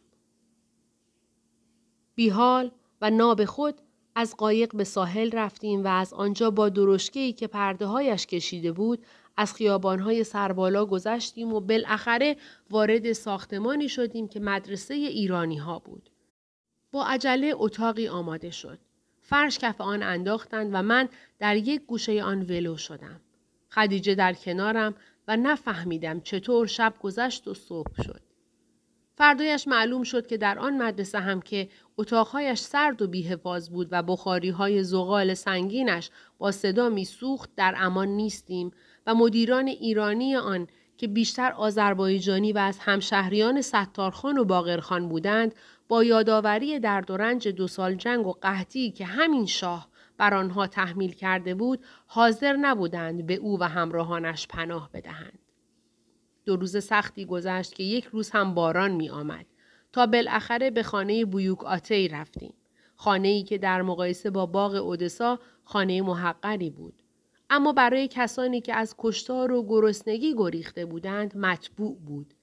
بیحال 2.15 2.71
و 3.01 3.11
ناب 3.11 3.45
خود 3.45 3.81
از 4.15 4.37
قایق 4.37 4.77
به 4.77 4.85
ساحل 4.85 5.31
رفتیم 5.33 5.85
و 5.85 5.89
از 5.89 6.15
آنجا 6.15 6.51
با 6.51 6.69
درشکه‌ای 6.69 7.33
که 7.33 7.47
پرده 7.47 7.87
هایش 7.87 8.27
کشیده 8.27 8.73
بود 8.73 9.07
از 9.37 9.55
خیابانهای 9.55 10.25
سربالا 10.25 10.87
گذشتیم 10.87 11.53
و 11.53 11.61
بالاخره 11.61 12.37
وارد 12.71 13.13
ساختمانی 13.13 13.89
شدیم 13.89 14.29
که 14.29 14.41
مدرسه 14.41 14.95
ایرانی 14.95 15.57
ها 15.57 15.79
بود. 15.79 16.11
با 16.93 17.07
عجله 17.07 17.53
اتاقی 17.57 18.09
آماده 18.09 18.51
شد. 18.51 18.79
فرش 19.21 19.59
کف 19.59 19.81
آن 19.81 20.03
انداختند 20.03 20.71
و 20.73 20.83
من 20.83 21.09
در 21.39 21.57
یک 21.57 21.87
گوشه 21.87 22.23
آن 22.23 22.43
ولو 22.43 22.77
شدم. 22.77 23.21
خدیجه 23.71 24.15
در 24.15 24.33
کنارم 24.33 24.95
و 25.29 25.37
نفهمیدم 25.37 26.21
چطور 26.21 26.67
شب 26.67 26.95
گذشت 27.01 27.49
و 27.49 27.55
صبح 27.55 28.03
شد. 28.03 28.21
فردایش 29.15 29.69
معلوم 29.69 30.03
شد 30.03 30.27
که 30.27 30.37
در 30.37 30.59
آن 30.59 30.83
مدرسه 30.83 31.19
هم 31.19 31.43
که 31.43 31.69
اتاقهایش 31.99 32.59
سرد 32.59 33.03
و 33.03 33.07
بیحفاظ 33.07 33.69
بود 33.69 33.89
و 33.91 34.03
بخاری 34.03 34.51
های 34.51 34.85
زغال 34.85 35.35
سنگینش 35.35 36.11
با 36.39 36.53
صدا 36.53 36.89
میسوخت 36.89 37.51
در 37.57 37.75
امان 37.77 38.09
نیستیم 38.09 38.71
و 39.07 39.15
مدیران 39.15 39.67
ایرانی 39.67 40.37
آن 40.37 40.67
که 40.97 41.09
بیشتر 41.09 41.53
آذربایجانی 41.53 42.53
و 42.53 42.59
از 42.59 42.79
همشهریان 42.79 43.61
ستارخان 43.61 44.39
و 44.39 44.45
باقرخان 44.45 45.09
بودند 45.09 45.55
با 45.89 46.05
یادآوری 46.05 46.79
درد 46.81 47.11
و 47.11 47.17
رنج 47.17 47.49
دو 47.49 47.69
سال 47.69 47.95
جنگ 47.95 48.27
و 48.27 48.33
قحطی 48.33 48.91
که 48.91 49.05
همین 49.05 49.47
شاه 49.47 49.89
بر 50.17 50.35
آنها 50.35 50.67
تحمیل 50.67 51.13
کرده 51.13 51.55
بود 51.55 51.85
حاضر 52.07 52.53
نبودند 52.53 53.27
به 53.27 53.35
او 53.35 53.61
و 53.61 53.65
همراهانش 53.69 54.47
پناه 54.47 54.91
بدهند. 54.93 55.39
دو 56.45 56.57
روز 56.57 56.85
سختی 56.85 57.25
گذشت 57.25 57.75
که 57.75 57.83
یک 57.83 58.05
روز 58.05 58.31
هم 58.31 58.55
باران 58.55 58.91
می 58.91 59.11
آمد 59.11 59.47
تا 59.93 60.07
بالاخره 60.07 60.71
به 60.71 60.83
خانه 60.83 61.25
بویوک 61.25 61.65
آتی 61.65 62.09
رفتیم. 62.09 62.55
خانه 62.97 63.29
ای 63.29 63.43
که 63.43 63.59
در 63.59 63.83
مقایسه 63.83 64.31
با 64.31 64.47
باغ 64.47 64.75
اودسا 64.75 65.39
خانه 65.65 66.03
محقری 66.03 66.71
بود. 66.71 67.02
اما 67.55 67.73
برای 67.73 68.09
کسانی 68.09 68.61
که 68.61 68.75
از 68.75 68.95
کشتار 68.99 69.53
و 69.53 69.67
گرسنگی 69.69 70.35
گریخته 70.35 70.87
بودند 70.87 71.37
مطبوع 71.37 71.97
بود. 72.07 72.35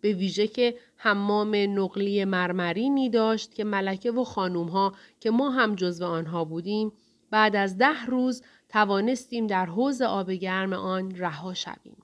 به 0.00 0.12
ویژه 0.12 0.46
که 0.46 0.74
حمام 0.96 1.54
نقلی 1.54 2.24
مرمرینی 2.24 3.10
داشت 3.10 3.54
که 3.54 3.64
ملکه 3.64 4.10
و 4.10 4.24
خانوم 4.24 4.68
ها 4.68 4.94
که 5.20 5.30
ما 5.30 5.50
هم 5.50 5.74
جزو 5.74 6.04
آنها 6.04 6.44
بودیم 6.44 6.92
بعد 7.30 7.56
از 7.56 7.78
ده 7.78 8.06
روز 8.06 8.42
توانستیم 8.68 9.46
در 9.46 9.66
حوز 9.66 10.02
آب 10.02 10.30
گرم 10.30 10.72
آن 10.72 11.10
رها 11.16 11.54
شویم. 11.54 11.96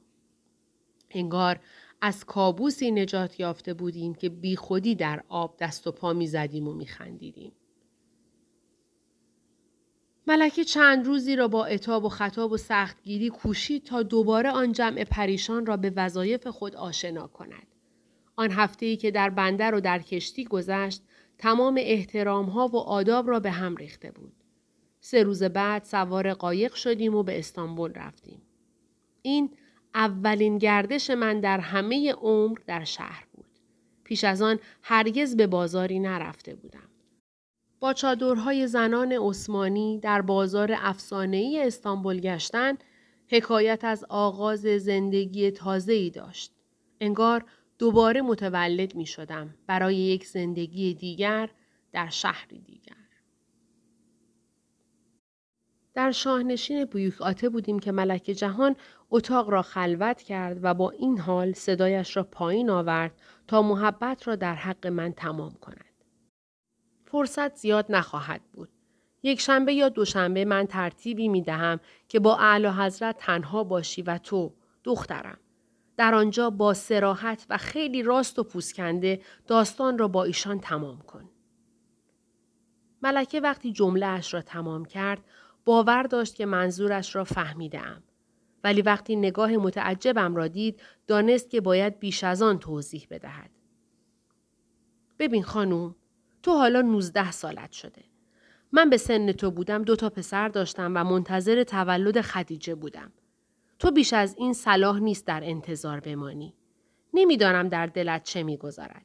انگار 1.11 1.61
از 2.01 2.25
کابوسی 2.25 2.91
نجات 2.91 3.41
یافته 3.41 3.75
بودیم 3.75 4.15
که 4.15 4.29
بی 4.29 4.57
خودی 4.57 4.95
در 4.95 5.23
آب 5.29 5.57
دست 5.61 5.87
و 5.87 5.93
پا 5.93 6.13
می 6.13 6.27
زدیم 6.27 6.69
و 6.69 6.73
می 6.73 6.87
خندیدیم. 6.87 7.53
ملکه 10.31 10.65
چند 10.65 11.07
روزی 11.07 11.37
را 11.37 11.49
با 11.49 11.65
اتاب 11.65 12.05
و 12.05 12.09
خطاب 12.09 12.53
و 12.53 12.57
سختگیری 12.57 13.29
کوشید 13.29 13.85
تا 13.85 14.03
دوباره 14.03 14.51
آن 14.51 14.73
جمع 14.73 15.05
پریشان 15.05 15.67
را 15.67 15.77
به 15.77 15.93
وظایف 15.97 16.47
خود 16.47 16.77
آشنا 16.77 17.27
کند. 17.27 17.67
آن 18.37 18.51
هفته 18.51 18.87
ای 18.87 18.97
که 18.97 19.11
در 19.11 19.31
بندر 19.31 19.75
و 19.75 19.81
در 19.81 19.99
کشتی 19.99 20.45
گذشت 20.45 21.03
تمام 21.39 21.79
احترام 21.81 22.47
ها 22.47 22.69
و 22.69 22.77
آداب 22.77 23.29
را 23.29 23.41
به 23.41 23.51
هم 23.51 23.77
ریخته 23.77 24.11
بود. 24.11 24.33
سه 25.01 25.23
روز 25.23 25.43
بعد 25.43 25.85
سوار 25.85 26.35
قایق 26.35 26.75
شدیم 26.75 27.15
و 27.15 27.23
به 27.23 27.39
استانبول 27.39 27.93
رفتیم. 27.95 28.43
این 29.23 29.51
اولین 29.95 30.59
گردش 30.59 31.11
من 31.11 31.41
در 31.41 31.61
همه 31.61 32.13
عمر 32.13 32.59
در 32.67 32.85
شهر 32.85 33.25
بود. 33.33 33.51
پیش 34.05 34.25
از 34.25 34.43
آن 34.43 34.59
هرگز 34.83 35.37
به 35.37 35.47
بازاری 35.47 35.99
نرفته 35.99 36.55
بودم. 36.55 36.90
با 37.81 37.93
چادرهای 37.93 38.67
زنان 38.67 39.13
عثمانی 39.13 39.99
در 39.99 40.23
بازار 40.23 40.75
افسانه‌ای 40.79 41.63
استانبول 41.67 42.21
گشتن 42.21 42.75
حکایت 43.29 43.85
از 43.85 44.05
آغاز 44.09 44.61
زندگی 44.61 45.51
تازه‌ای 45.51 46.11
داشت. 46.11 46.53
انگار 47.01 47.45
دوباره 47.79 48.23
متولد 48.23 48.95
می 48.95 49.07
شدم 49.07 49.55
برای 49.67 49.97
یک 49.97 50.27
زندگی 50.27 50.95
دیگر 50.95 51.51
در 51.93 52.09
شهری 52.09 52.59
دیگر. 52.59 52.97
در 55.95 56.11
شاهنشین 56.11 56.85
بیوک 56.85 57.23
آته 57.23 57.49
بودیم 57.49 57.79
که 57.79 57.93
ملک 57.93 58.23
جهان 58.23 58.77
اتاق 59.11 59.51
را 59.51 59.63
خلوت 59.63 60.23
کرد 60.23 60.59
و 60.63 60.75
با 60.75 60.91
این 60.91 61.19
حال 61.19 61.53
صدایش 61.53 62.17
را 62.17 62.23
پایین 62.23 62.71
آورد 62.71 63.21
تا 63.49 63.63
محبت 63.63 64.29
را 64.29 64.37
در 64.37 64.55
حق 64.55 64.87
من 64.87 65.13
تمام 65.13 65.53
کند. 65.53 65.90
فرصت 67.11 67.55
زیاد 67.57 67.87
نخواهد 67.89 68.41
بود. 68.53 68.69
یک 69.23 69.41
شنبه 69.41 69.75
یا 69.75 69.89
دوشنبه 69.89 70.45
من 70.45 70.67
ترتیبی 70.67 71.29
می 71.29 71.43
دهم 71.43 71.81
که 72.09 72.21
با 72.21 72.37
اعلی 72.37 72.67
حضرت 72.67 73.17
تنها 73.19 73.65
باشی 73.65 74.03
و 74.03 74.19
تو 74.19 74.55
دخترم. 74.85 75.39
در 75.97 76.15
آنجا 76.15 76.51
با 76.51 76.75
سراحت 76.75 77.47
و 77.51 77.57
خیلی 77.57 78.03
راست 78.03 78.39
و 78.39 78.45
پوسکنده 78.45 79.21
داستان 79.47 79.99
را 79.99 80.09
با 80.09 80.25
ایشان 80.25 80.61
تمام 80.61 80.99
کن. 80.99 81.29
ملکه 83.03 83.41
وقتی 83.41 83.73
جمله 83.73 84.07
اش 84.07 84.35
را 84.35 84.43
تمام 84.43 84.85
کرد 84.85 85.25
باور 85.65 86.03
داشت 86.03 86.35
که 86.35 86.47
منظورش 86.47 87.17
را 87.17 87.25
فهمیدم. 87.25 88.03
ولی 88.65 88.83
وقتی 88.83 89.17
نگاه 89.17 89.51
متعجبم 89.51 90.37
را 90.37 90.49
دید 90.49 90.81
دانست 91.07 91.51
که 91.51 91.61
باید 91.61 91.99
بیش 91.99 92.25
از 92.25 92.43
آن 92.43 92.59
توضیح 92.59 93.07
بدهد. 93.11 93.51
ببین 95.19 95.43
خانوم 95.43 95.95
تو 96.43 96.53
حالا 96.53 96.81
19 96.81 97.31
سالت 97.31 97.73
شده. 97.73 98.05
من 98.73 98.91
به 98.91 98.97
سن 98.97 99.33
تو 99.33 99.51
بودم 99.51 99.83
دو 99.83 99.97
تا 99.97 100.11
پسر 100.11 100.49
داشتم 100.49 100.93
و 100.95 101.05
منتظر 101.05 101.63
تولد 101.65 102.21
خدیجه 102.21 102.75
بودم. 102.75 103.13
تو 103.79 103.91
بیش 103.91 104.13
از 104.13 104.35
این 104.39 104.53
صلاح 104.53 104.99
نیست 104.99 105.27
در 105.27 105.41
انتظار 105.45 106.01
بمانی. 106.01 106.55
نمی‌دانم 107.15 107.69
در 107.69 107.87
دلت 107.87 108.23
چه 108.23 108.43
می‌گذارد. 108.43 109.05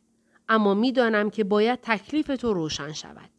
اما 0.49 0.73
می‌دانم 0.73 1.29
که 1.29 1.43
باید 1.43 1.79
تکلیف 1.81 2.27
تو 2.27 2.53
روشن 2.53 2.91
شود. 2.91 3.29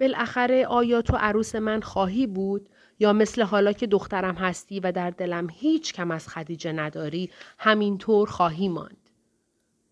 بالاخره 0.00 0.66
آیا 0.66 1.02
تو 1.02 1.16
عروس 1.16 1.54
من 1.54 1.80
خواهی 1.80 2.26
بود 2.26 2.68
یا 2.98 3.12
مثل 3.12 3.42
حالا 3.42 3.72
که 3.72 3.86
دخترم 3.86 4.34
هستی 4.34 4.80
و 4.80 4.92
در 4.92 5.10
دلم 5.10 5.48
هیچ 5.50 5.92
کم 5.92 6.10
از 6.10 6.28
خدیجه 6.28 6.72
نداری 6.72 7.30
همینطور 7.58 8.28
خواهی 8.28 8.68
ماند. 8.68 9.10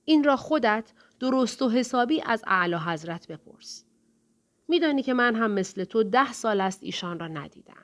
این 0.05 0.25
را 0.25 0.37
خودت 0.37 0.93
درست 1.21 1.63
و 1.63 1.69
حسابی 1.69 2.23
از 2.27 2.45
اعلی 2.47 2.77
حضرت 2.77 3.27
بپرس. 3.27 3.85
میدانی 4.69 5.03
که 5.03 5.15
من 5.15 5.35
هم 5.35 5.51
مثل 5.51 5.85
تو 5.85 6.03
ده 6.03 6.33
سال 6.33 6.61
است 6.61 6.83
ایشان 6.83 7.19
را 7.19 7.29
ندیدم. 7.29 7.75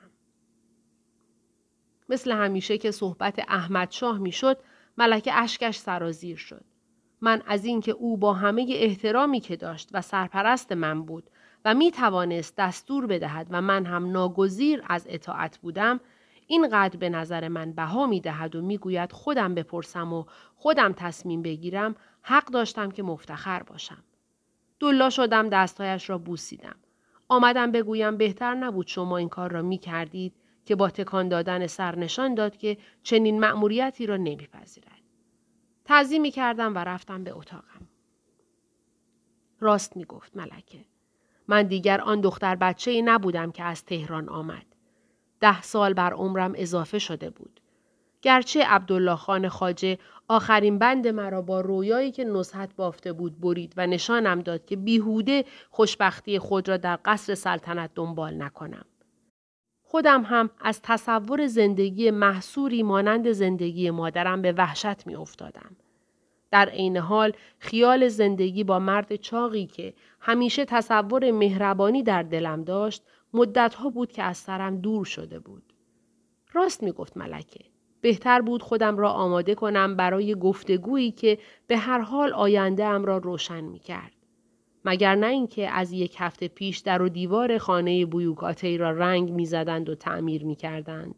مثل 2.09 2.31
همیشه 2.31 2.77
که 2.77 2.91
صحبت 2.91 3.39
احمد 3.47 3.91
شاه 3.91 4.17
می‌شد 4.17 4.57
ملکه 4.97 5.33
اشکش 5.33 5.77
سرازیر 5.77 6.37
شد. 6.37 6.65
من 7.21 7.41
از 7.47 7.65
اینکه 7.65 7.91
او 7.91 8.17
با 8.17 8.33
همه 8.33 8.65
احترامی 8.69 9.39
که 9.39 9.55
داشت 9.55 9.89
و 9.93 10.01
سرپرست 10.01 10.71
من 10.71 11.03
بود 11.03 11.29
و 11.65 11.73
می 11.73 11.91
توانست 11.91 12.55
دستور 12.57 13.07
بدهد 13.07 13.47
و 13.49 13.61
من 13.61 13.85
هم 13.85 14.11
ناگزیر 14.11 14.83
از 14.87 15.07
اطاعت 15.09 15.57
بودم 15.57 15.99
اینقدر 16.47 16.97
به 16.97 17.09
نظر 17.09 17.47
من 17.47 17.73
بها 17.73 18.07
می 18.07 18.21
دهد 18.21 18.55
و 18.55 18.61
می 18.61 18.77
گوید 18.77 19.11
خودم 19.11 19.55
بپرسم 19.55 20.13
و 20.13 20.25
خودم 20.55 20.93
تصمیم 20.93 21.41
بگیرم 21.41 21.95
حق 22.27 22.45
داشتم 22.45 22.91
که 22.91 23.03
مفتخر 23.03 23.63
باشم. 23.63 24.03
دلا 24.79 25.09
شدم 25.09 25.49
دستهایش 25.49 26.09
را 26.09 26.17
بوسیدم. 26.17 26.75
آمدم 27.27 27.71
بگویم 27.71 28.17
بهتر 28.17 28.55
نبود 28.55 28.87
شما 28.87 29.17
این 29.17 29.29
کار 29.29 29.51
را 29.51 29.61
می 29.61 29.77
کردید 29.77 30.33
که 30.65 30.75
با 30.75 30.89
تکان 30.89 31.29
دادن 31.29 31.67
سر 31.67 31.95
نشان 31.95 32.35
داد 32.35 32.57
که 32.57 32.77
چنین 33.03 33.39
مأموریتی 33.39 34.05
را 34.05 34.17
نمیپذیرد. 34.17 35.01
تعظیمی 35.85 36.31
کردم 36.31 36.75
و 36.75 36.77
رفتم 36.77 37.23
به 37.23 37.31
اتاقم. 37.37 37.87
راست 39.59 39.97
می 39.97 40.05
گفت 40.05 40.37
ملکه. 40.37 40.85
من 41.47 41.63
دیگر 41.63 42.01
آن 42.01 42.21
دختر 42.21 42.55
بچه 42.55 42.91
ای 42.91 43.01
نبودم 43.01 43.51
که 43.51 43.63
از 43.63 43.85
تهران 43.85 44.29
آمد. 44.29 44.65
ده 45.39 45.61
سال 45.61 45.93
بر 45.93 46.13
عمرم 46.13 46.53
اضافه 46.55 46.99
شده 46.99 47.29
بود. 47.29 47.54
گرچه 48.25 48.63
عبدالله 48.63 49.15
خان 49.15 49.49
خاجه 49.49 49.97
آخرین 50.27 50.79
بند 50.79 51.07
مرا 51.07 51.41
با 51.41 51.61
رویایی 51.61 52.11
که 52.11 52.23
نصحت 52.23 52.75
بافته 52.75 53.13
بود 53.13 53.39
برید 53.39 53.73
و 53.77 53.87
نشانم 53.87 54.41
داد 54.41 54.65
که 54.65 54.75
بیهوده 54.75 55.45
خوشبختی 55.69 56.39
خود 56.39 56.69
را 56.69 56.77
در 56.77 56.99
قصر 57.05 57.35
سلطنت 57.35 57.89
دنبال 57.95 58.41
نکنم. 58.41 58.85
خودم 59.83 60.23
هم 60.23 60.49
از 60.61 60.81
تصور 60.83 61.47
زندگی 61.47 62.11
محصوری 62.11 62.83
مانند 62.83 63.31
زندگی 63.31 63.89
مادرم 63.89 64.41
به 64.41 64.51
وحشت 64.51 65.07
می 65.07 65.15
افتادم. 65.15 65.75
در 66.51 66.69
عین 66.69 66.97
حال 66.97 67.33
خیال 67.59 68.07
زندگی 68.07 68.63
با 68.63 68.79
مرد 68.79 69.15
چاقی 69.15 69.65
که 69.65 69.93
همیشه 70.19 70.65
تصور 70.65 71.31
مهربانی 71.31 72.03
در 72.03 72.23
دلم 72.23 72.63
داشت 72.63 73.03
مدتها 73.33 73.89
بود 73.89 74.11
که 74.11 74.23
از 74.23 74.37
سرم 74.37 74.77
دور 74.77 75.05
شده 75.05 75.39
بود. 75.39 75.73
راست 76.53 76.83
می 76.83 76.91
گفت 76.91 77.17
ملکه. 77.17 77.74
بهتر 78.05 78.41
بود 78.41 78.63
خودم 78.63 78.97
را 78.97 79.11
آماده 79.11 79.55
کنم 79.55 79.95
برای 79.95 80.35
گفتگویی 80.35 81.11
که 81.11 81.37
به 81.67 81.77
هر 81.77 81.99
حال 81.99 82.33
آینده 82.33 82.85
ام 82.85 83.05
را 83.05 83.17
روشن 83.17 83.61
می 83.61 83.79
کرد. 83.79 84.11
مگر 84.85 85.15
نه 85.15 85.27
اینکه 85.27 85.69
از 85.69 85.91
یک 85.91 86.15
هفته 86.19 86.47
پیش 86.47 86.77
در 86.77 87.01
و 87.01 87.09
دیوار 87.09 87.57
خانه 87.57 88.05
بویوکاتی 88.05 88.77
را 88.77 88.91
رنگ 88.91 89.31
می‌زدند 89.31 89.89
و 89.89 89.95
تعمیر 89.95 90.45
می 90.45 90.55
کردند. 90.55 91.15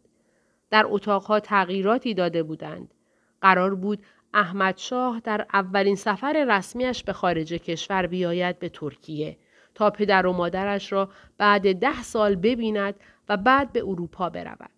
در 0.70 0.84
اتاقها 0.88 1.40
تغییراتی 1.40 2.14
داده 2.14 2.42
بودند. 2.42 2.94
قرار 3.40 3.74
بود 3.74 4.02
احمد 4.34 4.76
شاه 4.76 5.20
در 5.24 5.46
اولین 5.52 5.96
سفر 5.96 6.46
رسمیش 6.48 7.04
به 7.04 7.12
خارج 7.12 7.52
کشور 7.52 8.06
بیاید 8.06 8.58
به 8.58 8.68
ترکیه 8.68 9.36
تا 9.74 9.90
پدر 9.90 10.26
و 10.26 10.32
مادرش 10.32 10.92
را 10.92 11.08
بعد 11.38 11.78
ده 11.78 12.02
سال 12.02 12.34
ببیند 12.34 12.94
و 13.28 13.36
بعد 13.36 13.72
به 13.72 13.80
اروپا 13.80 14.30
برود. 14.30 14.77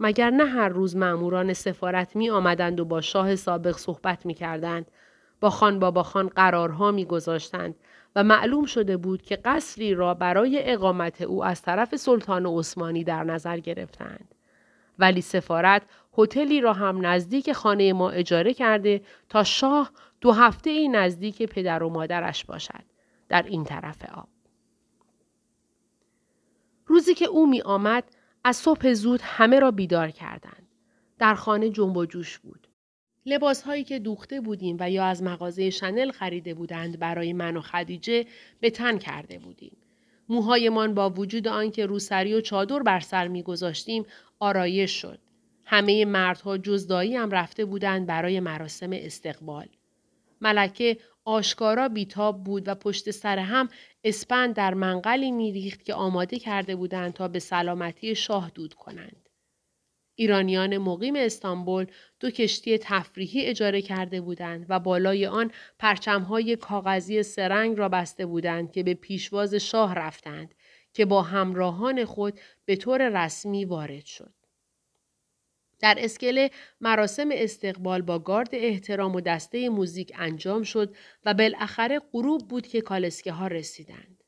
مگر 0.00 0.30
نه 0.30 0.44
هر 0.44 0.68
روز 0.68 0.96
ماموران 0.96 1.52
سفارت 1.52 2.16
می 2.16 2.30
آمدند 2.30 2.80
و 2.80 2.84
با 2.84 3.00
شاه 3.00 3.36
سابق 3.36 3.76
صحبت 3.76 4.26
می 4.26 4.34
کردند. 4.34 4.90
با 5.40 5.50
خان 5.50 5.78
بابا 5.78 6.02
خان 6.02 6.28
قرارها 6.28 6.90
می 6.90 7.04
گذاشتند 7.04 7.74
و 8.16 8.24
معلوم 8.24 8.64
شده 8.64 8.96
بود 8.96 9.22
که 9.22 9.36
قصری 9.36 9.94
را 9.94 10.14
برای 10.14 10.72
اقامت 10.72 11.22
او 11.22 11.44
از 11.44 11.62
طرف 11.62 11.96
سلطان 11.96 12.46
عثمانی 12.46 13.04
در 13.04 13.24
نظر 13.24 13.58
گرفتند. 13.58 14.34
ولی 14.98 15.20
سفارت 15.20 15.82
هتلی 16.18 16.60
را 16.60 16.72
هم 16.72 17.06
نزدیک 17.06 17.52
خانه 17.52 17.92
ما 17.92 18.10
اجاره 18.10 18.54
کرده 18.54 19.02
تا 19.28 19.44
شاه 19.44 19.90
دو 20.20 20.32
هفته 20.32 20.70
ای 20.70 20.88
نزدیک 20.88 21.42
پدر 21.42 21.82
و 21.82 21.88
مادرش 21.88 22.44
باشد 22.44 22.84
در 23.28 23.42
این 23.42 23.64
طرف 23.64 24.04
آب. 24.14 24.28
روزی 26.86 27.14
که 27.14 27.26
او 27.26 27.50
می 27.50 27.62
آمد 27.62 28.04
از 28.44 28.56
صبح 28.56 28.92
زود 28.92 29.20
همه 29.22 29.58
را 29.58 29.70
بیدار 29.70 30.10
کردند. 30.10 30.68
در 31.18 31.34
خانه 31.34 31.70
جنب 31.70 31.96
و 31.96 32.06
جوش 32.06 32.38
بود. 32.38 32.68
لباس 33.26 33.62
هایی 33.62 33.84
که 33.84 33.98
دوخته 33.98 34.40
بودیم 34.40 34.76
و 34.80 34.90
یا 34.90 35.04
از 35.04 35.22
مغازه 35.22 35.70
شنل 35.70 36.10
خریده 36.10 36.54
بودند 36.54 36.98
برای 36.98 37.32
من 37.32 37.56
و 37.56 37.60
خدیجه 37.60 38.26
به 38.60 38.70
تن 38.70 38.98
کرده 38.98 39.38
بودیم. 39.38 39.76
موهایمان 40.28 40.94
با 40.94 41.10
وجود 41.10 41.48
آنکه 41.48 41.86
روسری 41.86 42.34
و 42.34 42.40
چادر 42.40 42.78
بر 42.78 43.00
سر 43.00 43.28
میگذاشتیم 43.28 44.06
آرایش 44.38 44.90
شد. 44.90 45.18
همه 45.64 46.04
مردها 46.04 46.58
جز 46.58 46.90
هم 46.90 47.30
رفته 47.30 47.64
بودند 47.64 48.06
برای 48.06 48.40
مراسم 48.40 48.90
استقبال. 48.92 49.66
ملکه 50.40 50.98
آشکارا 51.24 51.88
بیتاب 51.88 52.44
بود 52.44 52.68
و 52.68 52.74
پشت 52.74 53.10
سر 53.10 53.38
هم 53.38 53.68
اسپند 54.04 54.54
در 54.54 54.74
منقلی 54.74 55.30
میریخت 55.30 55.84
که 55.84 55.94
آماده 55.94 56.38
کرده 56.38 56.76
بودند 56.76 57.12
تا 57.12 57.28
به 57.28 57.38
سلامتی 57.38 58.14
شاه 58.14 58.50
دود 58.54 58.74
کنند. 58.74 59.28
ایرانیان 60.14 60.78
مقیم 60.78 61.16
استانبول 61.16 61.86
دو 62.20 62.30
کشتی 62.30 62.78
تفریحی 62.78 63.46
اجاره 63.46 63.82
کرده 63.82 64.20
بودند 64.20 64.66
و 64.68 64.80
بالای 64.80 65.26
آن 65.26 65.50
پرچمهای 65.78 66.56
کاغذی 66.56 67.22
سرنگ 67.22 67.78
را 67.78 67.88
بسته 67.88 68.26
بودند 68.26 68.72
که 68.72 68.82
به 68.82 68.94
پیشواز 68.94 69.54
شاه 69.54 69.94
رفتند 69.94 70.54
که 70.92 71.04
با 71.04 71.22
همراهان 71.22 72.04
خود 72.04 72.40
به 72.64 72.76
طور 72.76 73.24
رسمی 73.24 73.64
وارد 73.64 74.04
شد. 74.04 74.39
در 75.80 75.96
اسکله 75.98 76.50
مراسم 76.80 77.28
استقبال 77.32 78.02
با 78.02 78.18
گارد 78.18 78.48
احترام 78.52 79.14
و 79.14 79.20
دسته 79.20 79.68
موزیک 79.68 80.12
انجام 80.14 80.62
شد 80.62 80.96
و 81.24 81.34
بالاخره 81.34 81.98
غروب 82.12 82.48
بود 82.48 82.66
که 82.66 82.80
کالسکه 82.80 83.32
ها 83.32 83.46
رسیدند. 83.46 84.24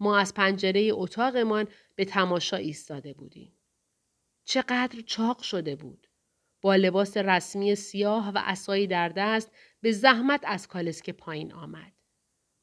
ما 0.00 0.18
از 0.18 0.34
پنجره 0.34 0.90
اتاقمان 0.92 1.68
به 1.94 2.04
تماشا 2.04 2.56
ایستاده 2.56 3.12
بودیم. 3.12 3.52
چقدر 4.44 5.00
چاق 5.06 5.42
شده 5.42 5.76
بود. 5.76 6.06
با 6.60 6.76
لباس 6.76 7.16
رسمی 7.16 7.74
سیاه 7.74 8.28
و 8.28 8.38
اسایی 8.44 8.86
در 8.86 9.08
دست 9.08 9.50
به 9.80 9.92
زحمت 9.92 10.40
از 10.44 10.68
کالسکه 10.68 11.12
پایین 11.12 11.52
آمد. 11.52 11.92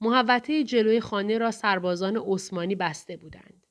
محوطه 0.02 0.64
جلوی 0.64 1.00
خانه 1.00 1.38
را 1.38 1.52
سربازان 1.52 2.18
عثمانی 2.18 2.76
بسته 2.76 3.18
بودند. 3.18 3.68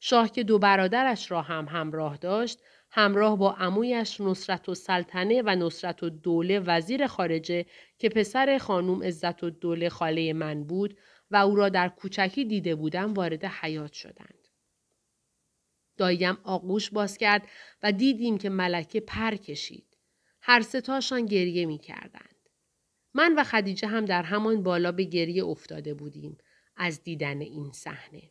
شاه 0.00 0.30
که 0.30 0.42
دو 0.42 0.58
برادرش 0.58 1.30
را 1.30 1.42
هم 1.42 1.68
همراه 1.68 2.16
داشت 2.16 2.58
همراه 2.90 3.38
با 3.38 3.52
عمویش 3.52 4.20
نصرت 4.20 4.68
و 4.68 4.74
سلطنه 4.74 5.42
و 5.42 5.56
نصرت 5.56 6.02
و 6.02 6.10
دوله 6.10 6.60
وزیر 6.60 7.06
خارجه 7.06 7.66
که 7.98 8.08
پسر 8.08 8.58
خانوم 8.58 9.02
عزت 9.02 9.44
و 9.44 9.50
دوله 9.50 9.88
خاله 9.88 10.32
من 10.32 10.64
بود 10.64 10.98
و 11.30 11.36
او 11.36 11.54
را 11.56 11.68
در 11.68 11.88
کوچکی 11.88 12.44
دیده 12.44 12.74
بودم 12.74 13.14
وارد 13.14 13.44
حیات 13.44 13.92
شدند. 13.92 14.48
داییم 15.96 16.38
آغوش 16.44 16.90
باز 16.90 17.18
کرد 17.18 17.48
و 17.82 17.92
دیدیم 17.92 18.38
که 18.38 18.50
ملکه 18.50 19.00
پر 19.00 19.34
کشید. 19.34 19.96
هر 20.40 20.60
ستاشان 20.60 21.26
گریه 21.26 21.66
می 21.66 21.78
کردند. 21.78 22.36
من 23.14 23.34
و 23.34 23.44
خدیجه 23.44 23.88
هم 23.88 24.04
در 24.04 24.22
همان 24.22 24.62
بالا 24.62 24.92
به 24.92 25.04
گریه 25.04 25.44
افتاده 25.44 25.94
بودیم 25.94 26.38
از 26.76 27.02
دیدن 27.02 27.40
این 27.40 27.72
صحنه. 27.72 28.22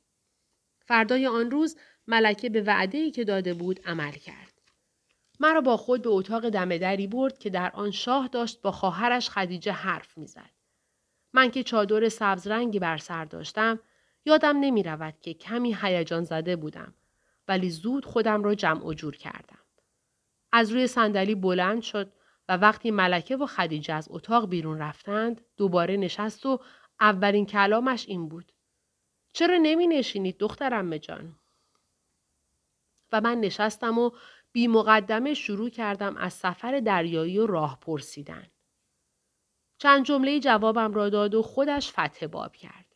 فردای 0.85 1.27
آن 1.27 1.51
روز 1.51 1.77
ملکه 2.07 2.49
به 2.49 2.61
وعده 2.61 3.11
که 3.11 3.23
داده 3.23 3.53
بود 3.53 3.79
عمل 3.85 4.11
کرد. 4.11 4.48
مرا 5.39 5.61
با 5.61 5.77
خود 5.77 6.01
به 6.01 6.09
اتاق 6.09 6.49
دم 6.49 6.77
دری 6.77 7.07
برد 7.07 7.37
که 7.37 7.49
در 7.49 7.71
آن 7.73 7.91
شاه 7.91 8.27
داشت 8.27 8.61
با 8.61 8.71
خواهرش 8.71 9.29
خدیجه 9.29 9.71
حرف 9.71 10.17
می‌زد. 10.17 10.49
من 11.33 11.51
که 11.51 11.63
چادر 11.63 12.09
سبز 12.09 12.47
رنگی 12.47 12.79
بر 12.79 12.97
سر 12.97 13.25
داشتم 13.25 13.79
یادم 14.25 14.59
نمی 14.59 14.83
رود 14.83 15.13
که 15.21 15.33
کمی 15.33 15.77
هیجان 15.81 16.23
زده 16.23 16.55
بودم 16.55 16.93
ولی 17.47 17.69
زود 17.69 18.05
خودم 18.05 18.43
را 18.43 18.55
جمع 18.55 18.85
و 18.85 18.93
جور 18.93 19.15
کردم. 19.15 19.59
از 20.51 20.71
روی 20.71 20.87
صندلی 20.87 21.35
بلند 21.35 21.81
شد 21.81 22.13
و 22.49 22.57
وقتی 22.57 22.91
ملکه 22.91 23.35
و 23.37 23.45
خدیجه 23.45 23.93
از 23.93 24.07
اتاق 24.11 24.49
بیرون 24.49 24.79
رفتند 24.79 25.41
دوباره 25.57 25.97
نشست 25.97 26.45
و 26.45 26.59
اولین 26.99 27.45
کلامش 27.45 28.05
این 28.07 28.29
بود. 28.29 28.51
چرا 29.33 29.57
نمی 29.57 29.87
نشینید 29.87 30.37
دخترم 30.37 30.97
جان؟ 30.97 31.35
و 33.11 33.21
من 33.21 33.39
نشستم 33.39 33.99
و 33.99 34.11
بی 34.51 34.67
مقدمه 34.67 35.33
شروع 35.33 35.69
کردم 35.69 36.17
از 36.17 36.33
سفر 36.33 36.79
دریایی 36.79 37.37
و 37.37 37.47
راه 37.47 37.79
پرسیدن. 37.79 38.47
چند 39.77 40.05
جمله 40.05 40.39
جوابم 40.39 40.93
را 40.93 41.09
داد 41.09 41.35
و 41.35 41.41
خودش 41.41 41.91
فتح 41.91 42.27
باب 42.27 42.55
کرد. 42.55 42.95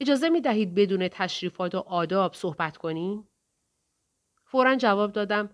اجازه 0.00 0.28
می 0.28 0.40
دهید 0.40 0.74
بدون 0.74 1.08
تشریفات 1.08 1.74
و 1.74 1.78
آداب 1.78 2.34
صحبت 2.34 2.76
کنیم؟ 2.76 3.28
فورا 4.44 4.76
جواب 4.76 5.12
دادم 5.12 5.50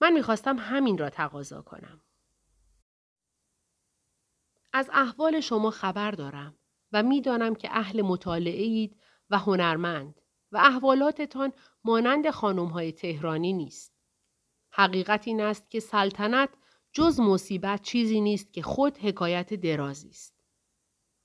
من 0.00 0.12
می‌خواستم 0.12 0.56
همین 0.58 0.98
را 0.98 1.10
تقاضا 1.10 1.62
کنم. 1.62 2.00
از 4.72 4.90
احوال 4.92 5.40
شما 5.40 5.70
خبر 5.70 6.10
دارم 6.10 6.58
و 6.92 7.02
می‌دانم 7.02 7.54
که 7.54 7.68
اهل 7.70 8.02
مطالعه 8.02 8.62
اید 8.62 9.00
و 9.30 9.38
هنرمند 9.38 10.20
و 10.52 10.56
احوالاتتان 10.56 11.52
مانند 11.84 12.30
خانم 12.30 12.66
های 12.66 12.92
تهرانی 12.92 13.52
نیست. 13.52 13.95
حقیقت 14.78 15.28
این 15.28 15.40
است 15.40 15.70
که 15.70 15.80
سلطنت 15.80 16.50
جز 16.92 17.20
مصیبت 17.20 17.82
چیزی 17.82 18.20
نیست 18.20 18.52
که 18.52 18.62
خود 18.62 18.98
حکایت 18.98 19.54
درازی 19.54 20.08
است. 20.08 20.34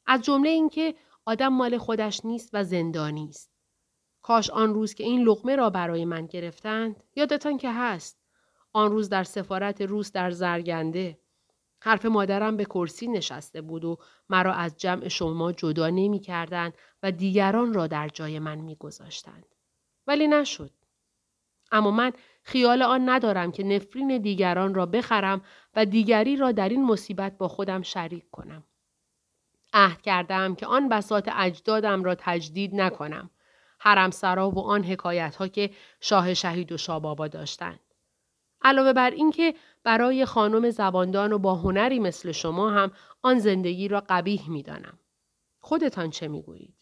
از 0.05 0.21
جمله 0.21 0.49
اینکه 0.49 0.95
آدم 1.25 1.47
مال 1.47 1.77
خودش 1.77 2.25
نیست 2.25 2.49
و 2.53 2.63
زندانی 2.63 3.27
است. 3.29 3.51
کاش 4.21 4.49
آن 4.49 4.73
روز 4.73 4.93
که 4.93 5.03
این 5.03 5.21
لقمه 5.21 5.55
را 5.55 5.69
برای 5.69 6.05
من 6.05 6.25
گرفتند 6.25 7.03
یادتان 7.15 7.57
که 7.57 7.71
هست. 7.71 8.21
آن 8.73 8.91
روز 8.91 9.09
در 9.09 9.23
سفارت 9.23 9.81
روس 9.81 10.11
در 10.11 10.31
زرگنده. 10.31 11.19
حرف 11.81 12.05
مادرم 12.05 12.57
به 12.57 12.65
کرسی 12.65 13.07
نشسته 13.07 13.61
بود 13.61 13.85
و 13.85 13.97
مرا 14.29 14.53
از 14.53 14.77
جمع 14.77 15.07
شما 15.07 15.51
جدا 15.51 15.89
نمی 15.89 16.19
کردن 16.19 16.73
و 17.03 17.11
دیگران 17.11 17.73
را 17.73 17.87
در 17.87 18.07
جای 18.07 18.39
من 18.39 18.57
می 18.57 18.75
گذاشتند. 18.75 19.55
ولی 20.07 20.27
نشد. 20.27 20.71
اما 21.71 21.91
من 21.91 22.13
خیال 22.43 22.81
آن 22.81 23.09
ندارم 23.09 23.51
که 23.51 23.63
نفرین 23.63 24.17
دیگران 24.17 24.73
را 24.73 24.85
بخرم 24.85 25.41
و 25.75 25.85
دیگری 25.85 26.35
را 26.35 26.51
در 26.51 26.69
این 26.69 26.85
مصیبت 26.85 27.37
با 27.37 27.47
خودم 27.47 27.81
شریک 27.81 28.29
کنم. 28.29 28.63
عهد 29.73 30.01
کردم 30.01 30.55
که 30.55 30.65
آن 30.65 30.89
بساط 30.89 31.29
اجدادم 31.33 32.03
را 32.03 32.15
تجدید 32.15 32.75
نکنم. 32.75 33.29
حرم 33.79 34.11
سرا 34.11 34.49
و 34.49 34.59
آن 34.59 34.83
حکایت 34.83 35.35
ها 35.35 35.47
که 35.47 35.71
شاه 35.99 36.33
شهید 36.33 36.71
و 36.71 36.77
شابابا 36.77 37.27
داشتند. 37.27 37.79
علاوه 38.61 38.93
بر 38.93 39.09
اینکه 39.09 39.55
برای 39.83 40.25
خانم 40.25 40.69
زباندان 40.69 41.33
و 41.33 41.37
با 41.37 41.55
هنری 41.55 41.99
مثل 41.99 42.31
شما 42.31 42.69
هم 42.69 42.91
آن 43.21 43.39
زندگی 43.39 43.87
را 43.87 44.03
قبیح 44.09 44.49
می 44.49 44.63
دانم. 44.63 44.99
خودتان 45.59 46.09
چه 46.09 46.27
می 46.27 46.41
گویید؟ 46.41 46.75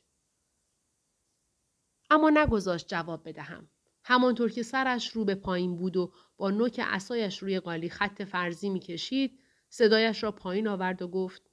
اما 2.09 2.29
نگذاشت 2.29 2.87
جواب 2.87 3.29
بدهم. 3.29 3.67
همانطور 4.09 4.51
که 4.51 4.63
سرش 4.63 5.11
رو 5.11 5.25
به 5.25 5.35
پایین 5.35 5.75
بود 5.75 5.97
و 5.97 6.13
با 6.37 6.51
نوک 6.51 6.81
اسایش 6.83 7.37
روی 7.37 7.59
قالی 7.59 7.89
خط 7.89 8.23
فرضی 8.23 8.69
می 8.69 8.79
کشید، 8.79 9.39
صدایش 9.69 10.23
را 10.23 10.31
پایین 10.31 10.67
آورد 10.67 11.01
و 11.01 11.07
گفت 11.07 11.51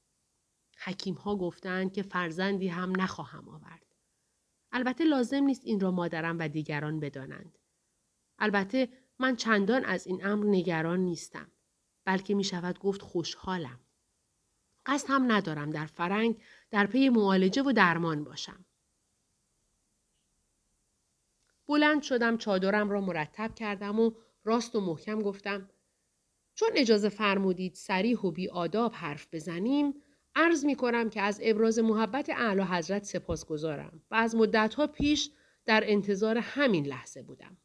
حکیم 0.85 1.14
ها 1.14 1.37
گفتند 1.37 1.92
که 1.92 2.03
فرزندی 2.03 2.69
هم 2.69 3.01
نخواهم 3.01 3.49
آورد. 3.49 3.87
البته 4.73 5.05
لازم 5.05 5.45
نیست 5.45 5.61
این 5.64 5.81
را 5.81 5.90
مادرم 5.90 6.38
و 6.38 6.49
دیگران 6.49 7.01
بدانند. 7.01 7.59
البته 8.38 8.88
من 9.19 9.37
چندان 9.37 9.85
از 9.85 10.07
این 10.07 10.27
امر 10.27 10.47
نگران 10.47 11.01
نیستم. 11.01 11.51
بلکه 12.05 12.35
می 12.35 12.45
شود 12.45 12.79
گفت 12.79 13.03
خوشحالم. 13.03 13.81
قصد 14.87 15.11
هم 15.11 15.33
ندارم 15.33 15.71
در 15.71 15.87
فرنگ 15.87 16.42
در 16.71 16.87
پی 16.87 17.09
معالجه 17.09 17.62
و 17.62 17.73
درمان 17.73 18.25
باشم. 18.25 18.66
بلند 21.67 22.03
شدم 22.03 22.37
چادرم 22.37 22.91
را 22.91 23.01
مرتب 23.01 23.55
کردم 23.55 24.01
و 24.01 24.13
راست 24.45 24.77
و 24.77 24.81
محکم 24.81 25.23
گفتم 25.23 25.71
چون 26.55 26.69
اجازه 26.75 27.09
فرمودید 27.09 27.75
سریح 27.75 28.19
و 28.19 28.31
بی 28.31 28.49
آداب 28.49 28.93
حرف 28.93 29.27
بزنیم 29.33 29.95
عرض 30.35 30.65
می 30.65 30.77
کنم 30.77 31.11
که 31.11 31.21
از 31.21 31.41
ابراز 31.43 31.79
محبت 31.79 32.31
اعلی 32.31 32.63
حضرت 32.63 33.05
سپاس 33.05 33.45
گذارم 33.45 34.03
و 34.11 34.15
از 34.15 34.35
مدتها 34.35 34.87
پیش 34.87 35.31
در 35.65 35.85
انتظار 35.87 36.39
همین 36.39 36.87
لحظه 36.87 37.23
بودم. 37.23 37.57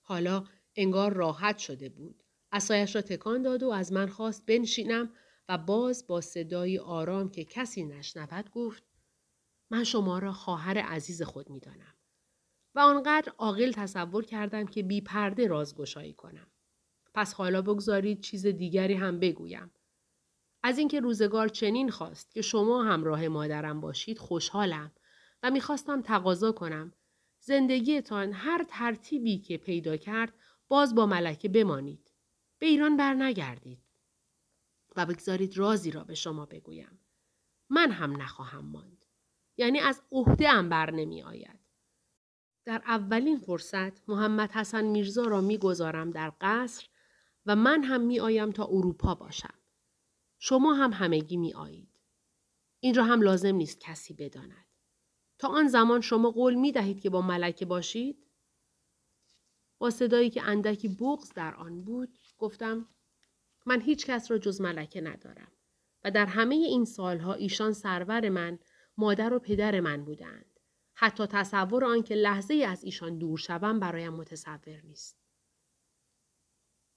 حالا 0.00 0.44
انگار 0.76 1.12
راحت 1.12 1.58
شده 1.58 1.88
بود. 1.88 2.24
اسایش 2.52 2.94
را 2.94 3.02
تکان 3.02 3.42
داد 3.42 3.62
و 3.62 3.70
از 3.70 3.92
من 3.92 4.06
خواست 4.06 4.46
بنشینم 4.46 5.12
و 5.48 5.58
باز 5.58 6.06
با 6.06 6.20
صدای 6.20 6.78
آرام 6.78 7.30
که 7.30 7.44
کسی 7.44 7.84
نشنود 7.84 8.50
گفت 8.50 8.82
من 9.74 9.84
شما 9.84 10.18
را 10.18 10.32
خواهر 10.32 10.78
عزیز 10.78 11.22
خود 11.22 11.50
می 11.50 11.60
دانم. 11.60 11.94
و 12.74 12.80
آنقدر 12.80 13.32
عاقل 13.38 13.72
تصور 13.72 14.24
کردم 14.24 14.66
که 14.66 14.82
بی 14.82 15.00
پرده 15.00 15.46
رازگشایی 15.46 16.12
کنم. 16.12 16.46
پس 17.14 17.34
حالا 17.34 17.62
بگذارید 17.62 18.20
چیز 18.20 18.46
دیگری 18.46 18.94
هم 18.94 19.20
بگویم. 19.20 19.70
از 20.62 20.78
اینکه 20.78 21.00
روزگار 21.00 21.48
چنین 21.48 21.90
خواست 21.90 22.34
که 22.34 22.42
شما 22.42 22.84
همراه 22.84 23.28
مادرم 23.28 23.80
باشید 23.80 24.18
خوشحالم 24.18 24.92
و 25.42 25.50
می‌خواستم 25.50 26.02
تقاضا 26.02 26.52
کنم 26.52 26.92
زندگیتان 27.40 28.32
هر 28.32 28.64
ترتیبی 28.68 29.38
که 29.38 29.56
پیدا 29.56 29.96
کرد 29.96 30.34
باز 30.68 30.94
با 30.94 31.06
ملکه 31.06 31.48
بمانید. 31.48 32.12
به 32.58 32.66
ایران 32.66 32.96
بر 32.96 33.14
نگردید. 33.14 33.82
و 34.96 35.06
بگذارید 35.06 35.58
رازی 35.58 35.90
را 35.90 36.04
به 36.04 36.14
شما 36.14 36.46
بگویم. 36.46 36.98
من 37.70 37.90
هم 37.90 38.22
نخواهم 38.22 38.64
ماند. 38.64 39.03
یعنی 39.56 39.80
از 39.80 40.02
عهده 40.12 40.48
ام 40.48 40.68
بر 40.68 40.90
نمی 40.90 41.22
آید. 41.22 41.60
در 42.64 42.82
اولین 42.86 43.38
فرصت 43.38 44.08
محمد 44.08 44.52
حسن 44.52 44.84
میرزا 44.84 45.24
را 45.24 45.40
می‌گذارم 45.40 46.10
در 46.10 46.32
قصر 46.40 46.88
و 47.46 47.56
من 47.56 47.82
هم 47.82 48.00
می 48.00 48.20
آیم 48.20 48.52
تا 48.52 48.64
اروپا 48.64 49.14
باشم. 49.14 49.54
شما 50.38 50.74
هم 50.74 50.92
همگی 50.92 51.36
می 51.36 51.54
آیید. 51.54 52.00
این 52.80 52.94
را 52.94 53.04
هم 53.04 53.22
لازم 53.22 53.54
نیست 53.54 53.80
کسی 53.80 54.14
بداند. 54.14 54.66
تا 55.38 55.48
آن 55.48 55.68
زمان 55.68 56.00
شما 56.00 56.30
قول 56.30 56.54
می 56.54 56.72
دهید 56.72 57.00
که 57.00 57.10
با 57.10 57.22
ملکه 57.22 57.66
باشید؟ 57.66 58.26
با 59.78 59.90
صدایی 59.90 60.30
که 60.30 60.42
اندکی 60.42 60.88
بغز 60.88 61.32
در 61.32 61.54
آن 61.54 61.84
بود 61.84 62.18
گفتم 62.38 62.88
من 63.66 63.80
هیچ 63.80 64.06
کس 64.06 64.30
را 64.30 64.38
جز 64.38 64.60
ملکه 64.60 65.00
ندارم 65.00 65.52
و 66.04 66.10
در 66.10 66.26
همه 66.26 66.54
این 66.54 66.84
سالها 66.84 67.34
ایشان 67.34 67.72
سرور 67.72 68.28
من 68.28 68.58
مادر 68.96 69.34
و 69.34 69.38
پدر 69.38 69.80
من 69.80 70.04
بودند. 70.04 70.60
حتی 70.94 71.26
تصور 71.26 71.84
آنکه 71.84 72.14
لحظه 72.14 72.54
از 72.54 72.84
ایشان 72.84 73.18
دور 73.18 73.38
شوم 73.38 73.80
برایم 73.80 74.12
متصور 74.12 74.80
نیست. 74.84 75.24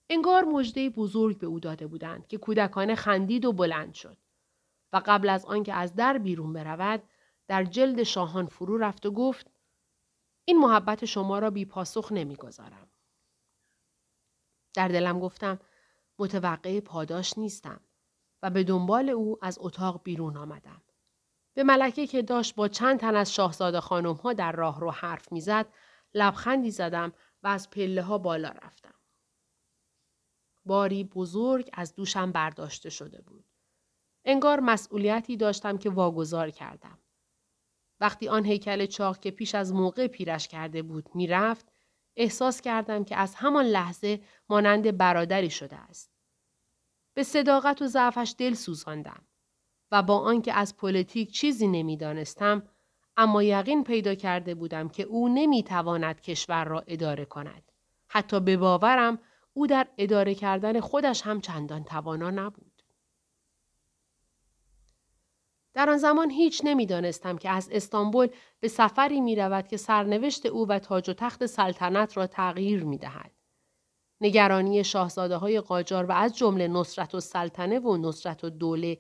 انگار 0.10 0.44
مژده 0.44 0.90
بزرگ 0.90 1.38
به 1.38 1.48
او 1.48 1.60
داده 1.60 1.88
بودند 1.88 2.28
که 2.28 2.38
کودکانه 2.38 2.96
خندید 2.96 3.46
و 3.46 3.54
بلند 3.54 3.94
شد 3.94 4.18
و 4.94 5.02
قبل 5.06 5.30
از 5.30 5.46
آنکه 5.46 5.74
از 5.74 5.96
در 5.96 6.18
بیرون 6.18 6.54
برود 6.54 7.04
در 7.48 7.64
جلد 7.64 8.04
شاهان 8.04 8.46
فرو 8.46 8.78
رفت 8.78 9.06
و 9.06 9.12
گفت 9.12 9.52
این 10.46 10.58
محبت 10.58 11.06
شما 11.06 11.40
را 11.40 11.50
بی 11.50 11.66
پاسخ 11.66 12.12
نمی‌گذارم. 12.12 12.88
در 14.74 14.88
دلم 14.88 15.20
گفتم 15.20 15.60
متوقع 16.20 16.80
پاداش 16.80 17.38
نیستم 17.38 17.82
و 18.44 18.50
به 18.50 18.64
دنبال 18.64 19.10
او 19.10 19.38
از 19.42 19.58
اتاق 19.62 20.04
بیرون 20.04 20.38
آمدم. 20.38 20.82
به 21.58 21.64
ملکه 21.64 22.08
که 22.08 22.22
داشت 22.22 22.56
با 22.56 22.68
چند 22.68 23.00
تن 23.00 23.16
از 23.16 23.34
شاهزاده 23.34 23.80
خانم 23.80 24.14
ها 24.14 24.34
در 24.34 24.52
راه 24.52 24.80
رو 24.80 24.92
حرف 24.92 25.32
می‌زد 25.32 25.66
لبخندی 26.14 26.72
زدم 26.72 27.14
و 27.44 27.48
از 27.48 27.70
پله 27.70 28.02
ها 28.02 28.18
بالا 28.18 28.50
رفتم. 28.50 28.94
باری 30.66 31.04
بزرگ 31.04 31.70
از 31.74 31.96
دوشم 31.96 32.32
برداشته 32.32 32.90
شده 32.90 33.22
بود. 33.22 33.46
انگار 34.26 34.60
مسئولیتی 34.60 35.38
داشتم 35.38 35.78
که 35.78 35.90
واگذار 35.90 36.50
کردم. 36.50 37.00
وقتی 38.00 38.28
آن 38.28 38.46
هیکل 38.46 38.86
چاق 38.86 39.20
که 39.20 39.32
پیش 39.32 39.56
از 39.56 39.74
موقع 39.74 40.08
پیرش 40.08 40.48
کرده 40.48 40.82
بود 40.82 41.16
می‌رفت 41.16 41.72
احساس 42.16 42.62
کردم 42.62 43.04
که 43.04 43.16
از 43.16 43.36
همان 43.36 43.66
لحظه 43.66 44.22
مانند 44.50 44.98
برادری 44.98 45.50
شده 45.50 45.76
است. 45.76 46.12
به 47.14 47.24
صداقت 47.24 47.82
و 47.82 47.88
ضعفش 47.88 48.36
دل 48.38 48.54
سوزاندم 48.54 49.27
و 49.92 50.04
با 50.04 50.18
آنکه 50.20 50.54
از 50.54 50.78
پلیتیک 50.78 51.32
چیزی 51.32 51.68
نمی‌دانستم 51.68 52.64
اما 53.18 53.44
یقین 53.44 53.84
پیدا 53.84 54.16
کرده 54.16 54.56
بودم 54.56 54.90
که 54.90 55.04
او 55.04 55.30
نمی‌تواند 55.30 56.22
کشور 56.22 56.66
را 56.66 56.84
اداره 56.88 57.26
کند. 57.26 57.72
حتی 58.08 58.40
به 58.40 58.58
باورم 58.58 59.20
او 59.54 59.68
در 59.68 59.88
اداره 59.98 60.36
کردن 60.36 60.80
خودش 60.80 61.22
هم 61.22 61.42
چندان 61.42 61.84
توانا 61.84 62.30
نبود. 62.30 62.84
در 65.74 65.90
آن 65.90 65.98
زمان 65.98 66.30
هیچ 66.30 66.62
نمی‌دانستم 66.64 67.38
که 67.38 67.50
از 67.50 67.70
استانبول 67.72 68.28
به 68.60 68.68
سفری 68.68 69.22
می 69.22 69.36
رود 69.36 69.68
که 69.68 69.78
سرنوشت 69.78 70.46
او 70.46 70.68
و 70.68 70.80
تاج 70.80 71.10
و 71.10 71.14
تخت 71.14 71.46
سلطنت 71.46 72.18
را 72.18 72.28
تغییر 72.28 72.84
می 72.84 72.98
دهد. 72.98 73.32
نگرانی 74.22 74.84
شاهزاده 74.84 75.36
های 75.36 75.62
قاجار 75.62 76.06
و 76.06 76.12
از 76.12 76.38
جمله 76.38 76.68
نصرت 76.68 77.16
و 77.16 77.20
سلطنه 77.20 77.80
و 77.80 77.98
نصرت 77.98 78.44
و 78.44 78.50
دوله 78.50 78.98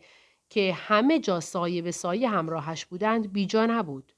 که 0.50 0.74
همه 0.74 1.20
جا 1.20 1.40
سایه 1.40 1.82
به 1.82 1.92
سایه 1.92 2.30
همراهش 2.30 2.86
بودند 2.86 3.34
بیجا 3.34 3.66
نبود. 3.66 4.14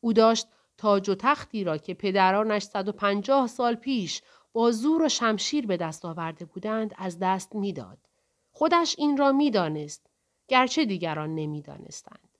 او 0.00 0.12
داشت 0.12 0.46
تاج 0.76 1.08
و 1.10 1.14
تختی 1.14 1.64
را 1.64 1.78
که 1.78 1.94
پدرانش 1.94 2.62
150 2.62 3.46
سال 3.46 3.74
پیش 3.74 4.22
با 4.52 4.70
زور 4.70 5.02
و 5.02 5.08
شمشیر 5.08 5.66
به 5.66 5.76
دست 5.76 6.04
آورده 6.04 6.44
بودند 6.44 6.94
از 6.98 7.18
دست 7.18 7.54
می‌داد. 7.54 7.98
خودش 8.52 8.94
این 8.98 9.16
را 9.16 9.32
می‌دانست 9.32 10.06
گرچه 10.48 10.84
دیگران 10.84 11.34
نمی‌دانستند. 11.34 12.38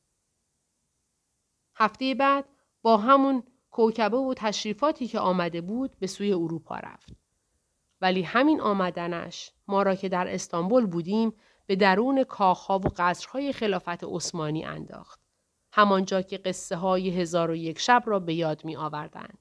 هفته 1.75 2.15
بعد 2.15 2.45
با 2.83 2.97
همون 2.97 3.43
کوکبه 3.71 4.17
و 4.17 4.35
تشریفاتی 4.37 5.09
که 5.09 5.19
آمده 5.19 5.61
بود 5.61 5.99
به 5.99 6.07
سوی 6.07 6.33
اروپا 6.33 6.77
رفت. 6.77 7.13
ولی 8.01 8.23
همین 8.23 8.61
آمدنش 8.61 9.53
ما 9.69 9.83
را 9.83 9.95
که 9.95 10.09
در 10.09 10.35
استانبول 10.35 10.87
بودیم 10.87 11.33
به 11.67 11.77
درون 11.77 12.25
کاخها 12.25 12.79
و 12.79 12.85
قصرهای 12.97 13.53
خلافت 13.53 14.05
عثمانی 14.05 14.65
انداخت. 14.65 15.21
همانجا 15.73 16.23
که 16.23 16.39
قصه 16.39 16.77
های 16.77 17.11
هزار 17.11 17.51
و 17.51 17.57
یک 17.57 17.79
شب 17.79 18.03
را 18.07 18.19
به 18.19 18.35
یاد 18.35 18.65
می 18.65 18.77
آوردند. 18.77 19.39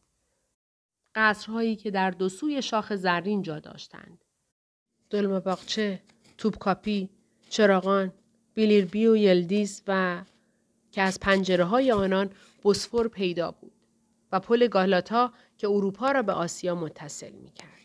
قصرهایی 1.16 1.76
که 1.76 1.92
در 1.92 2.12
دو 2.12 2.30
سوی 2.30 2.62
شاخ 2.62 2.96
زرین 2.96 3.42
جا 3.42 3.60
داشتند. 3.60 4.24
دلم 5.10 5.40
باغچه، 5.40 6.04
توبکاپی، 6.38 7.10
چراغان، 7.50 8.14
بیلیربی 8.54 9.08
و 9.08 9.16
یلدیز 9.16 9.84
و 9.88 10.24
که 10.92 11.02
از 11.02 11.20
پنجره 11.20 11.64
های 11.64 11.92
آنان 11.92 12.30
بسفور 12.64 13.08
پیدا 13.08 13.52
بود 13.52 13.74
و 14.32 14.40
پل 14.40 14.68
گالاتا 14.68 15.34
که 15.58 15.68
اروپا 15.68 16.12
را 16.12 16.22
به 16.22 16.34
آسیا 16.34 16.76
متصل 16.76 17.32
می 17.32 17.52
کرد. 17.52 17.81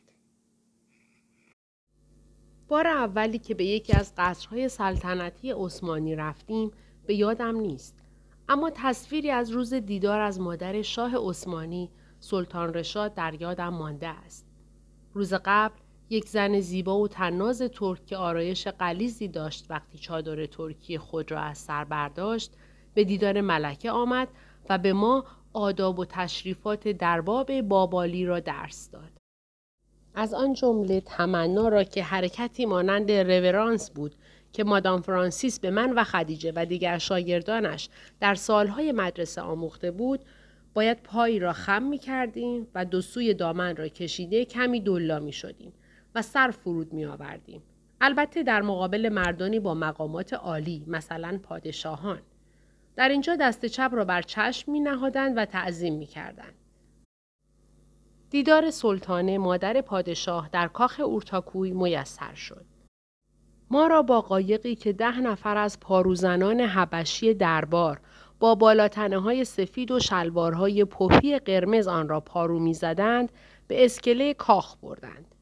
بار 2.68 2.87
اولی 2.87 3.38
که 3.38 3.55
به 3.55 3.64
یکی 3.64 3.92
از 3.92 4.12
قصرهای 4.16 4.68
سلطنتی 4.68 5.52
عثمانی 5.52 6.14
رفتیم 6.14 6.70
به 7.07 7.14
یادم 7.14 7.57
نیست 7.57 7.98
اما 8.48 8.70
تصویری 8.74 9.31
از 9.31 9.50
روز 9.50 9.74
دیدار 9.74 10.20
از 10.20 10.40
مادر 10.40 10.83
شاه 10.83 11.16
عثمانی 11.16 11.90
سلطان 12.20 12.74
رشاد 12.74 13.14
در 13.14 13.35
یادم 13.40 13.68
مانده 13.68 14.09
است. 14.09 14.46
روز 15.14 15.35
قبل 15.44 15.74
یک 16.11 16.29
زن 16.29 16.61
زیبا 16.61 16.98
و 16.98 17.09
تناز 17.09 17.62
ترک 17.62 18.07
که 18.07 18.16
آرایش 18.16 18.66
قلیزی 18.68 19.29
داشت 19.29 19.66
وقتی 19.70 19.98
چادر 19.98 20.46
ترکی 20.46 20.98
خود 20.98 21.33
را 21.33 21.40
از 21.40 21.59
سر 21.59 21.85
برداشت 21.85 22.52
به 22.94 23.05
دیدار 23.05 23.40
ملکه 23.40 23.90
آمد 23.90 24.29
و 24.68 24.79
به 24.79 24.92
ما 24.92 25.24
آداب 25.52 25.98
و 25.98 26.05
تشریفات 26.05 26.88
درباب 26.88 27.61
بابالی 27.61 28.26
را 28.26 28.40
درس 28.40 28.90
داد. 28.90 29.15
از 30.18 30.35
آن 30.35 30.52
جمله 30.52 31.00
تمنا 31.00 31.68
را 31.68 31.85
که 31.85 32.02
حرکتی 32.02 32.66
مانند 32.66 33.11
رورانس 33.12 33.90
بود 33.90 34.14
که 34.52 34.64
مادام 34.64 35.00
فرانسیس 35.00 35.61
به 35.61 35.70
من 35.70 35.92
و 35.92 36.05
خدیجه 36.05 36.52
و 36.57 36.64
دیگر 36.66 36.98
شاگردانش 36.98 37.88
در 38.20 38.35
سالهای 38.35 38.92
مدرسه 38.92 39.40
آموخته 39.40 39.90
بود 39.90 40.20
باید 40.74 41.02
پایی 41.02 41.38
را 41.38 41.52
خم 41.52 41.83
می 41.83 41.98
کردیم 41.98 42.66
و 42.74 42.85
دو 42.85 43.00
سوی 43.00 43.35
دامن 43.35 43.76
را 43.76 43.88
کشیده 43.88 44.44
کمی 44.44 44.81
دلا 44.81 45.18
می 45.18 45.33
شدیم 45.33 45.72
و 46.14 46.22
سر 46.22 46.50
فرود 46.50 46.92
می 46.92 47.05
آوردیم. 47.05 47.62
البته 48.00 48.42
در 48.42 48.62
مقابل 48.62 49.09
مردانی 49.09 49.61
با 49.61 49.74
مقامات 49.74 50.35
عالی 50.35 50.85
مثلا 50.87 51.40
پادشاهان. 51.42 52.18
در 52.96 53.09
اینجا 53.09 53.37
دست 53.37 53.66
چپ 53.66 53.90
را 53.92 54.05
بر 54.05 54.22
چشم 54.22 54.72
می 54.72 54.81
نهادند 54.81 55.37
و 55.37 55.44
تعظیم 55.44 55.94
می 55.94 56.07
کردند. 56.07 56.55
دیدار 58.30 58.70
سلطانه 58.70 59.38
مادر 59.38 59.80
پادشاه 59.80 60.48
در 60.52 60.68
کاخ 60.68 61.00
اورتاکوی 61.04 61.70
میسر 61.70 62.34
شد. 62.34 62.64
ما 63.70 63.86
را 63.86 64.02
با 64.02 64.20
قایقی 64.20 64.74
که 64.74 64.92
ده 64.92 65.20
نفر 65.20 65.56
از 65.56 65.80
پاروزنان 65.80 66.60
حبشی 66.60 67.34
دربار 67.34 68.00
با 68.40 68.54
بالاتنه 68.54 69.18
های 69.18 69.44
سفید 69.44 69.90
و 69.90 70.00
شلوارهای 70.00 70.84
پفی 70.84 71.38
قرمز 71.38 71.88
آن 71.88 72.08
را 72.08 72.20
پارو 72.20 72.58
می‌زدند 72.58 73.32
به 73.68 73.84
اسکله 73.84 74.34
کاخ 74.34 74.76
بردند. 74.76 75.34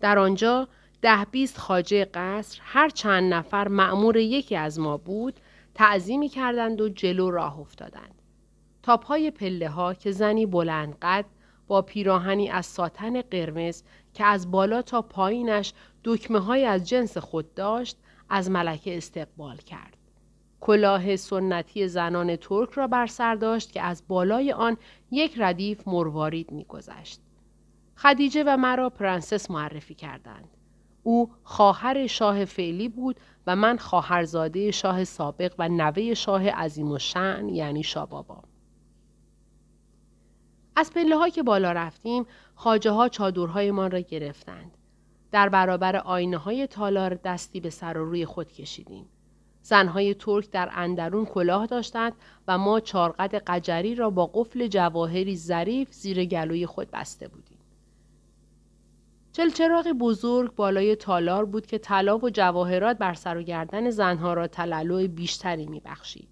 در 0.00 0.18
آنجا 0.18 0.68
ده 1.02 1.24
بیست 1.30 1.58
خاجه 1.58 2.04
قصر 2.04 2.60
هر 2.62 2.88
چند 2.88 3.34
نفر 3.34 3.68
معمور 3.68 4.16
یکی 4.16 4.56
از 4.56 4.78
ما 4.78 4.96
بود 4.96 5.40
تعظیمی 5.74 6.28
کردند 6.28 6.80
و 6.80 6.88
جلو 6.88 7.30
راه 7.30 7.58
افتادند. 7.58 8.22
تا 8.82 8.96
پای 8.96 9.30
پله 9.30 9.68
ها 9.68 9.94
که 9.94 10.12
زنی 10.12 10.46
بلند 10.46 10.96
قد 11.02 11.24
با 11.66 11.82
پیراهنی 11.82 12.50
از 12.50 12.66
ساتن 12.66 13.20
قرمز 13.20 13.82
که 14.14 14.24
از 14.24 14.50
بالا 14.50 14.82
تا 14.82 15.02
پایینش 15.02 15.72
دکمه 16.04 16.38
های 16.38 16.64
از 16.64 16.88
جنس 16.88 17.18
خود 17.18 17.54
داشت 17.54 17.96
از 18.28 18.50
ملکه 18.50 18.96
استقبال 18.96 19.56
کرد. 19.56 19.96
کلاه 20.60 21.16
سنتی 21.16 21.88
زنان 21.88 22.36
ترک 22.36 22.70
را 22.70 22.86
بر 22.86 23.06
سر 23.06 23.34
داشت 23.34 23.72
که 23.72 23.82
از 23.82 24.02
بالای 24.08 24.52
آن 24.52 24.76
یک 25.10 25.34
ردیف 25.36 25.88
مروارید 25.88 26.52
میگذشت. 26.52 27.20
خدیجه 27.96 28.44
و 28.46 28.56
مرا 28.56 28.90
پرنسس 28.90 29.50
معرفی 29.50 29.94
کردند. 29.94 30.48
او 31.02 31.30
خواهر 31.44 32.06
شاه 32.06 32.44
فعلی 32.44 32.88
بود 32.88 33.16
و 33.46 33.56
من 33.56 33.76
خواهرزاده 33.76 34.70
شاه 34.70 35.04
سابق 35.04 35.54
و 35.58 35.68
نوه 35.68 36.14
شاه 36.14 36.50
عظیم 36.50 36.90
الشأن 36.90 37.48
یعنی 37.48 37.82
شابابا. 37.82 38.42
از 40.76 40.92
پله 40.92 41.16
ها 41.16 41.28
که 41.28 41.42
بالا 41.42 41.72
رفتیم 41.72 42.26
خاجه 42.54 42.90
ها 42.90 43.08
چادرهایمان 43.08 43.90
را 43.90 43.98
گرفتند. 43.98 44.78
در 45.30 45.48
برابر 45.48 45.96
آینه 45.96 46.36
های 46.36 46.66
تالار 46.66 47.14
دستی 47.14 47.60
به 47.60 47.70
سر 47.70 47.98
و 47.98 48.04
روی 48.04 48.26
خود 48.26 48.52
کشیدیم. 48.52 49.06
زنهای 49.62 50.14
ترک 50.14 50.50
در 50.50 50.70
اندرون 50.72 51.24
کلاه 51.24 51.66
داشتند 51.66 52.12
و 52.48 52.58
ما 52.58 52.80
چارقد 52.80 53.34
قجری 53.34 53.94
را 53.94 54.10
با 54.10 54.26
قفل 54.26 54.66
جواهری 54.66 55.36
ظریف 55.36 55.92
زیر 55.92 56.24
گلوی 56.24 56.66
خود 56.66 56.90
بسته 56.90 57.28
بودیم. 57.28 57.58
چلچراغ 59.32 59.88
بزرگ 59.88 60.54
بالای 60.54 60.96
تالار 60.96 61.44
بود 61.44 61.66
که 61.66 61.78
طلا 61.78 62.18
و 62.18 62.30
جواهرات 62.30 62.98
بر 62.98 63.14
سر 63.14 63.36
و 63.36 63.42
گردن 63.42 63.90
زنها 63.90 64.34
را 64.34 64.46
تلالو 64.46 65.08
بیشتری 65.08 65.66
میبخشید. 65.66 66.28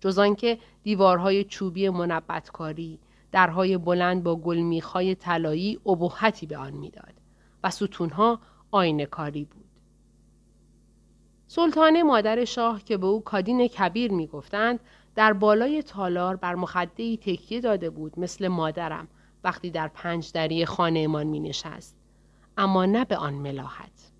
جز 0.00 0.18
آنکه 0.18 0.58
دیوارهای 0.82 1.44
چوبی 1.44 1.88
منبتکاری، 1.88 2.98
درهای 3.32 3.78
بلند 3.78 4.22
با 4.22 4.36
گلمیخهای 4.36 5.14
طلایی 5.14 5.80
ابهتی 5.86 6.46
به 6.46 6.56
آن 6.56 6.72
می‌داد 6.72 7.14
و 7.64 7.70
ستونها 7.70 8.40
آینه 8.70 9.06
کاری 9.06 9.44
بود. 9.44 9.64
سلطانه 11.46 12.02
مادر 12.02 12.44
شاه 12.44 12.84
که 12.84 12.96
به 12.96 13.06
او 13.06 13.20
کادین 13.20 13.68
کبیر 13.68 14.12
می‌گفتند 14.12 14.80
در 15.14 15.32
بالای 15.32 15.82
تالار 15.82 16.36
بر 16.36 16.54
مخده 16.54 17.16
تکیه 17.16 17.60
داده 17.60 17.90
بود 17.90 18.18
مثل 18.20 18.48
مادرم 18.48 19.08
وقتی 19.44 19.70
در 19.70 19.88
پنج 19.88 20.32
دری 20.32 20.64
خانهمان 20.64 21.26
می 21.26 21.40
نشست. 21.40 21.96
اما 22.58 22.86
نه 22.86 23.04
به 23.04 23.16
آن 23.16 23.34
ملاحت. 23.34 24.12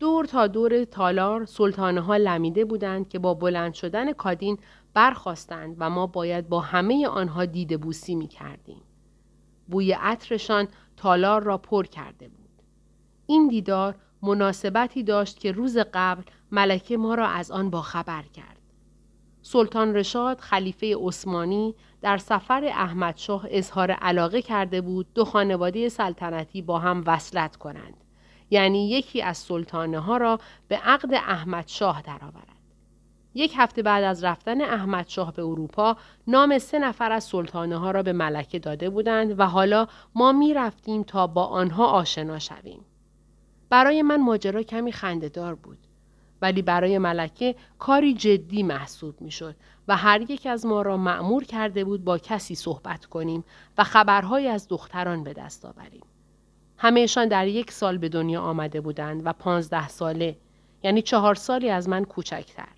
دور 0.00 0.24
تا 0.24 0.46
دور 0.46 0.84
تالار 0.84 1.44
سلطانه 1.44 2.00
ها 2.00 2.16
لمیده 2.16 2.64
بودند 2.64 3.08
که 3.08 3.18
با 3.18 3.34
بلند 3.34 3.74
شدن 3.74 4.12
کادین 4.12 4.58
برخواستند 4.94 5.76
و 5.78 5.90
ما 5.90 6.06
باید 6.06 6.48
با 6.48 6.60
همه 6.60 7.08
آنها 7.08 7.44
دیده 7.44 7.76
بوسی 7.76 8.14
می 8.14 8.28
کردیم. 8.28 8.82
بوی 9.68 9.92
عطرشان 9.92 10.68
تالار 10.96 11.42
را 11.42 11.58
پر 11.58 11.86
کرده 11.86 12.28
بود. 12.28 12.48
این 13.26 13.48
دیدار 13.48 13.94
مناسبتی 14.22 15.02
داشت 15.02 15.40
که 15.40 15.52
روز 15.52 15.78
قبل 15.94 16.22
ملکه 16.52 16.96
ما 16.96 17.14
را 17.14 17.26
از 17.26 17.50
آن 17.50 17.70
باخبر 17.70 18.22
کرد. 18.22 18.58
سلطان 19.42 19.94
رشاد 19.94 20.40
خلیفه 20.40 20.96
عثمانی 20.96 21.74
در 22.00 22.18
سفر 22.18 22.64
احمدشاه 22.64 23.46
اظهار 23.50 23.90
علاقه 23.90 24.42
کرده 24.42 24.80
بود 24.80 25.06
دو 25.14 25.24
خانواده 25.24 25.88
سلطنتی 25.88 26.62
با 26.62 26.78
هم 26.78 27.02
وصلت 27.06 27.56
کنند. 27.56 28.04
یعنی 28.50 28.90
یکی 28.90 29.22
از 29.22 29.38
سلطانه 29.38 29.98
ها 29.98 30.16
را 30.16 30.40
به 30.68 30.76
عقد 30.76 31.14
احمدشاه 31.14 32.02
درآورد. 32.02 32.53
یک 33.34 33.54
هفته 33.56 33.82
بعد 33.82 34.04
از 34.04 34.24
رفتن 34.24 34.60
احمد 34.60 35.08
شاه 35.08 35.32
به 35.32 35.42
اروپا 35.42 35.96
نام 36.26 36.58
سه 36.58 36.78
نفر 36.78 37.12
از 37.12 37.24
سلطانه 37.24 37.76
ها 37.78 37.90
را 37.90 38.02
به 38.02 38.12
ملکه 38.12 38.58
داده 38.58 38.90
بودند 38.90 39.40
و 39.40 39.46
حالا 39.46 39.86
ما 40.14 40.32
می 40.32 40.54
رفتیم 40.54 41.02
تا 41.02 41.26
با 41.26 41.44
آنها 41.44 41.86
آشنا 41.86 42.38
شویم. 42.38 42.84
برای 43.70 44.02
من 44.02 44.20
ماجرا 44.20 44.62
کمی 44.62 44.92
خندهدار 44.92 45.54
بود. 45.54 45.78
ولی 46.42 46.62
برای 46.62 46.98
ملکه 46.98 47.54
کاری 47.78 48.14
جدی 48.14 48.62
محسوب 48.62 49.20
می 49.20 49.30
شد 49.30 49.56
و 49.88 49.96
هر 49.96 50.30
یک 50.30 50.46
از 50.46 50.66
ما 50.66 50.82
را 50.82 50.96
معمور 50.96 51.44
کرده 51.44 51.84
بود 51.84 52.04
با 52.04 52.18
کسی 52.18 52.54
صحبت 52.54 53.06
کنیم 53.06 53.44
و 53.78 53.84
خبرهایی 53.84 54.48
از 54.48 54.68
دختران 54.68 55.24
به 55.24 55.32
دست 55.32 55.64
آوریم. 55.64 56.02
همهشان 56.78 57.28
در 57.28 57.46
یک 57.46 57.70
سال 57.70 57.98
به 57.98 58.08
دنیا 58.08 58.40
آمده 58.40 58.80
بودند 58.80 59.22
و 59.24 59.32
پانزده 59.32 59.88
ساله 59.88 60.36
یعنی 60.82 61.02
چهار 61.02 61.34
سالی 61.34 61.70
از 61.70 61.88
من 61.88 62.04
کوچکتر. 62.04 62.73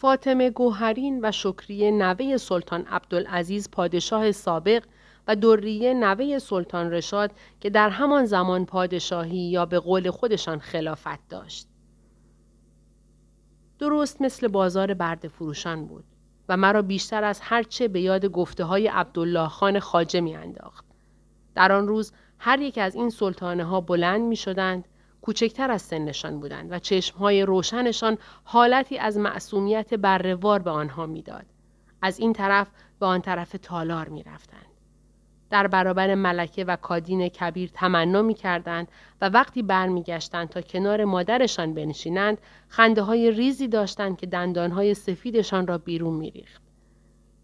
فاطمه 0.00 0.50
گوهرین 0.50 1.20
و 1.22 1.32
شکریه 1.32 1.90
نوه 1.90 2.36
سلطان 2.36 2.86
عبدالعزیز 2.86 3.70
پادشاه 3.70 4.32
سابق 4.32 4.84
و 5.28 5.36
دوریه 5.36 5.94
نوه 5.94 6.38
سلطان 6.38 6.90
رشاد 6.90 7.30
که 7.60 7.70
در 7.70 7.90
همان 7.90 8.24
زمان 8.24 8.66
پادشاهی 8.66 9.38
یا 9.38 9.66
به 9.66 9.78
قول 9.78 10.10
خودشان 10.10 10.58
خلافت 10.58 11.28
داشت. 11.28 11.68
درست 13.78 14.22
مثل 14.22 14.48
بازار 14.48 14.94
برد 14.94 15.28
فروشان 15.28 15.86
بود 15.86 16.04
و 16.48 16.56
مرا 16.56 16.82
بیشتر 16.82 17.24
از 17.24 17.40
هر 17.42 17.62
چه 17.62 17.88
به 17.88 18.00
یاد 18.00 18.26
گفته 18.26 18.64
های 18.64 18.88
عبدالله 18.88 19.48
خان 19.48 19.78
خاجه 19.78 20.20
می 20.20 20.36
انداخت. 20.36 20.84
در 21.54 21.72
آن 21.72 21.88
روز 21.88 22.12
هر 22.38 22.60
یک 22.60 22.78
از 22.78 22.94
این 22.94 23.10
سلطانه 23.10 23.64
ها 23.64 23.80
بلند 23.80 24.20
می 24.20 24.36
شدند 24.36 24.84
کوچکتر 25.22 25.70
از 25.70 25.82
سنشان 25.82 26.40
بودند 26.40 26.72
و 26.72 26.78
چشمهای 26.78 27.42
روشنشان 27.42 28.18
حالتی 28.44 28.98
از 28.98 29.18
معصومیت 29.18 29.94
برروار 29.94 30.58
به 30.58 30.70
آنها 30.70 31.06
می‌داد. 31.06 31.46
از 32.02 32.18
این 32.18 32.32
طرف 32.32 32.68
به 33.00 33.06
آن 33.06 33.20
طرف 33.20 33.56
تالار 33.62 34.08
می 34.08 34.22
رفتند. 34.22 34.66
در 35.50 35.66
برابر 35.66 36.14
ملکه 36.14 36.64
و 36.64 36.76
کادین 36.76 37.28
کبیر 37.28 37.70
تمنا 37.74 38.22
می 38.22 38.34
کردند 38.34 38.88
و 39.20 39.28
وقتی 39.28 39.62
برمیگشتند 39.62 40.48
تا 40.48 40.60
کنار 40.60 41.04
مادرشان 41.04 41.74
بنشینند 41.74 42.38
خنده 42.68 43.02
های 43.02 43.30
ریزی 43.30 43.68
داشتند 43.68 44.18
که 44.18 44.26
دندانهای 44.26 44.94
سفیدشان 44.94 45.66
را 45.66 45.78
بیرون 45.78 46.14
می 46.14 46.30
ریخت. 46.30 46.62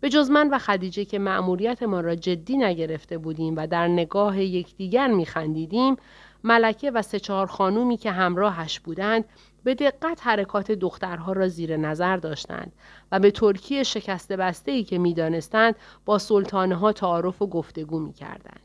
به 0.00 0.08
جز 0.08 0.30
من 0.30 0.50
و 0.50 0.58
خدیجه 0.58 1.04
که 1.04 1.18
ما 1.18 2.00
را 2.00 2.14
جدی 2.14 2.56
نگرفته 2.56 3.18
بودیم 3.18 3.54
و 3.56 3.66
در 3.66 3.88
نگاه 3.88 4.42
یکدیگر 4.42 5.08
می 5.08 5.26
خندیدیم 5.26 5.96
ملکه 6.44 6.90
و 6.90 7.02
سه 7.02 7.20
چهار 7.20 7.46
خانومی 7.46 7.96
که 7.96 8.10
همراهش 8.10 8.80
بودند 8.80 9.24
به 9.64 9.74
دقت 9.74 10.26
حرکات 10.26 10.72
دخترها 10.72 11.32
را 11.32 11.48
زیر 11.48 11.76
نظر 11.76 12.16
داشتند 12.16 12.72
و 13.12 13.20
به 13.20 13.30
ترکی 13.30 13.84
شکسته 13.84 14.36
بسته 14.36 14.72
ای 14.72 14.84
که 14.84 14.98
می‌دانستند 14.98 15.76
با 16.04 16.18
سلطانه 16.18 16.92
تعارف 16.92 17.42
و 17.42 17.46
گفتگو 17.46 17.98
می 17.98 18.12
کردند. 18.12 18.60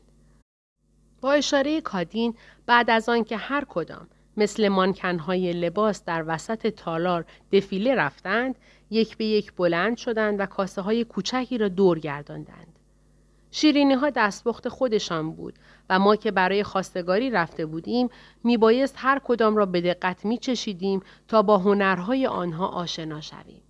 با 1.20 1.32
اشاره 1.32 1.80
کادین 1.80 2.34
بعد 2.66 2.90
از 2.90 3.08
آن 3.08 3.24
که 3.24 3.36
هر 3.36 3.64
کدام 3.68 4.06
مثل 4.36 4.68
مانکنهای 4.68 5.52
لباس 5.52 6.04
در 6.04 6.24
وسط 6.26 6.66
تالار 6.66 7.24
دفیله 7.52 7.94
رفتند 7.94 8.58
یک 8.90 9.16
به 9.16 9.24
یک 9.24 9.52
بلند 9.52 9.96
شدند 9.96 10.40
و 10.40 10.46
کاسه 10.46 10.82
های 10.82 11.04
کوچکی 11.04 11.58
را 11.58 11.68
دور 11.68 11.98
گرداندند. 11.98 12.79
شیرینی 13.50 13.94
ها 13.94 14.10
دستپخت 14.10 14.68
خودشان 14.68 15.32
بود 15.32 15.54
و 15.90 15.98
ما 15.98 16.16
که 16.16 16.30
برای 16.30 16.62
خواستگاری 16.62 17.30
رفته 17.30 17.66
بودیم 17.66 18.08
میبایست 18.44 18.94
هر 18.98 19.20
کدام 19.24 19.56
را 19.56 19.66
به 19.66 19.80
دقت 19.80 20.24
میچشیدیم 20.24 21.00
تا 21.28 21.42
با 21.42 21.58
هنرهای 21.58 22.26
آنها 22.26 22.66
آشنا 22.68 23.20
شویم. 23.20 23.62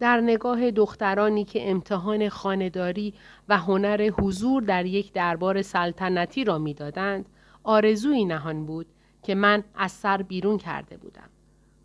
در 0.00 0.20
نگاه 0.20 0.70
دخترانی 0.70 1.44
که 1.44 1.70
امتحان 1.70 2.28
خانداری 2.28 3.14
و 3.48 3.58
هنر 3.58 4.10
حضور 4.10 4.62
در 4.62 4.86
یک 4.86 5.12
دربار 5.12 5.62
سلطنتی 5.62 6.44
را 6.44 6.58
می‌دادند 6.58 7.28
آرزویی 7.64 8.24
نهان 8.24 8.66
بود 8.66 8.86
که 9.22 9.34
من 9.34 9.64
از 9.74 9.92
سر 9.92 10.22
بیرون 10.22 10.58
کرده 10.58 10.96
بودم. 10.96 11.30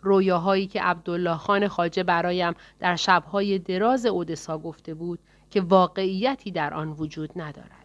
رویاهایی 0.03 0.67
که 0.67 0.81
عبدالله 0.81 1.37
خان 1.37 1.67
خاجه 1.67 2.03
برایم 2.03 2.53
در 2.79 2.95
شبهای 2.95 3.59
دراز 3.59 4.05
اودسا 4.05 4.57
گفته 4.57 4.93
بود 4.93 5.19
که 5.49 5.61
واقعیتی 5.61 6.51
در 6.51 6.73
آن 6.73 6.89
وجود 6.91 7.29
ندارد. 7.35 7.83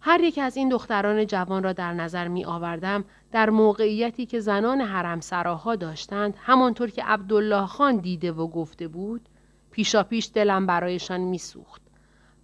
هر 0.00 0.20
یک 0.20 0.38
از 0.38 0.56
این 0.56 0.68
دختران 0.68 1.26
جوان 1.26 1.62
را 1.62 1.72
در 1.72 1.92
نظر 1.92 2.28
می 2.28 2.44
آوردم 2.44 3.04
در 3.32 3.50
موقعیتی 3.50 4.26
که 4.26 4.40
زنان 4.40 4.80
حرم 4.80 5.20
سراها 5.20 5.76
داشتند 5.76 6.34
همانطور 6.38 6.90
که 6.90 7.04
عبدالله 7.04 7.66
خان 7.66 7.96
دیده 7.96 8.32
و 8.32 8.48
گفته 8.48 8.88
بود 8.88 9.28
پیشا 9.70 10.02
پیش 10.02 10.30
دلم 10.34 10.66
برایشان 10.66 11.20
می 11.20 11.38
سوخت 11.38 11.82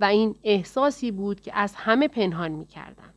و 0.01 0.05
این 0.05 0.35
احساسی 0.45 1.11
بود 1.11 1.41
که 1.41 1.55
از 1.55 1.75
همه 1.75 2.09
پنهان 2.09 2.51
می 2.51 2.67
کردم. 2.67 3.15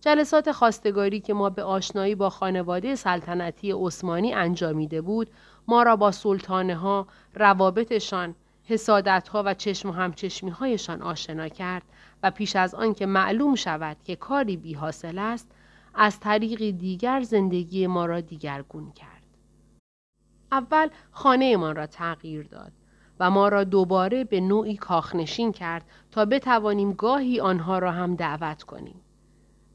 جلسات 0.00 0.52
خواستگاری 0.52 1.20
که 1.20 1.34
ما 1.34 1.50
به 1.50 1.62
آشنایی 1.62 2.14
با 2.14 2.30
خانواده 2.30 2.94
سلطنتی 2.94 3.72
عثمانی 3.72 4.34
انجامیده 4.34 5.00
بود 5.00 5.30
ما 5.68 5.82
را 5.82 5.96
با 5.96 6.10
سلطانه 6.10 6.76
ها، 6.76 7.06
روابطشان، 7.34 8.34
حسادت 8.64 9.28
ها 9.28 9.42
و 9.46 9.54
چشم 9.54 9.88
و 9.88 9.92
همچشمی 9.92 10.50
هایشان 10.50 11.02
آشنا 11.02 11.48
کرد 11.48 11.82
و 12.22 12.30
پیش 12.30 12.56
از 12.56 12.74
آن 12.74 12.94
که 12.94 13.06
معلوم 13.06 13.54
شود 13.54 13.96
که 14.04 14.16
کاری 14.16 14.56
بی 14.56 14.74
حاصل 14.74 15.18
است 15.18 15.50
از 15.94 16.20
طریق 16.20 16.58
دیگر 16.58 17.22
زندگی 17.22 17.86
ما 17.86 18.06
را 18.06 18.20
دیگرگون 18.20 18.92
کرد. 18.92 19.22
اول 20.52 20.88
خانه 21.10 21.56
ما 21.56 21.72
را 21.72 21.86
تغییر 21.86 22.46
داد 22.46 22.72
و 23.20 23.30
ما 23.30 23.48
را 23.48 23.64
دوباره 23.64 24.24
به 24.24 24.40
نوعی 24.40 24.76
کاخنشین 24.76 25.52
کرد 25.52 25.84
تا 26.10 26.24
بتوانیم 26.24 26.92
گاهی 26.92 27.40
آنها 27.40 27.78
را 27.78 27.92
هم 27.92 28.14
دعوت 28.14 28.62
کنیم. 28.62 29.00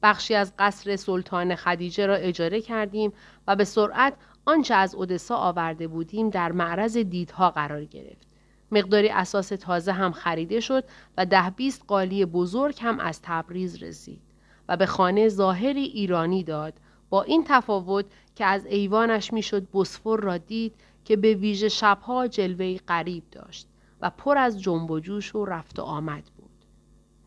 بخشی 0.04 0.36
از 0.36 0.54
قصر 0.60 0.96
سلطان 0.96 1.56
خدیجه 1.56 2.06
را 2.06 2.16
اجاره 2.16 2.62
کردیم 2.62 3.14
و 3.48 3.56
به 3.56 3.64
سرعت 3.64 4.14
آنچه 4.46 4.74
از 4.74 4.96
اودسا 4.96 5.36
آورده 5.36 5.88
بودیم 5.88 6.30
در 6.30 6.52
معرض 6.52 6.98
دیدها 6.98 7.52
قرار 7.52 7.86
گرفت. 7.86 8.28
مقداری 8.72 9.10
اساس 9.10 9.48
تازه 9.48 9.92
هم 9.92 10.12
خریده 10.12 10.60
شد 10.60 10.84
و 11.18 11.26
ده 11.26 11.50
بیست 11.50 11.84
قالی 11.88 12.26
بزرگ 12.26 12.80
هم 12.82 13.00
از 13.00 13.22
تبریز 13.22 13.84
رسید 13.84 14.22
و 14.70 14.78
به 14.78 14.86
خانه 14.86 15.30
ظاهری 15.30 15.84
ایرانی 15.84 16.44
داد 16.44 16.74
با 17.10 17.24
این 17.24 17.44
تفاوت 17.48 18.06
که 18.36 18.46
از 18.46 18.66
ایوانش 18.66 19.34
می‌شد 19.34 19.68
بسفور 19.74 20.20
را 20.20 20.38
دید 20.38 20.76
که 21.06 21.16
به 21.16 21.34
ویژه 21.34 21.70
شبها 21.70 22.28
جلوه 22.28 22.78
غریب 22.88 23.24
داشت 23.32 23.68
و 24.02 24.10
پر 24.10 24.38
از 24.38 24.62
جنب 24.62 24.92
و 24.92 25.00
جوش 25.00 25.36
و 25.36 25.46
رفت 25.46 25.80
و 25.80 25.82
آمد. 25.82 26.24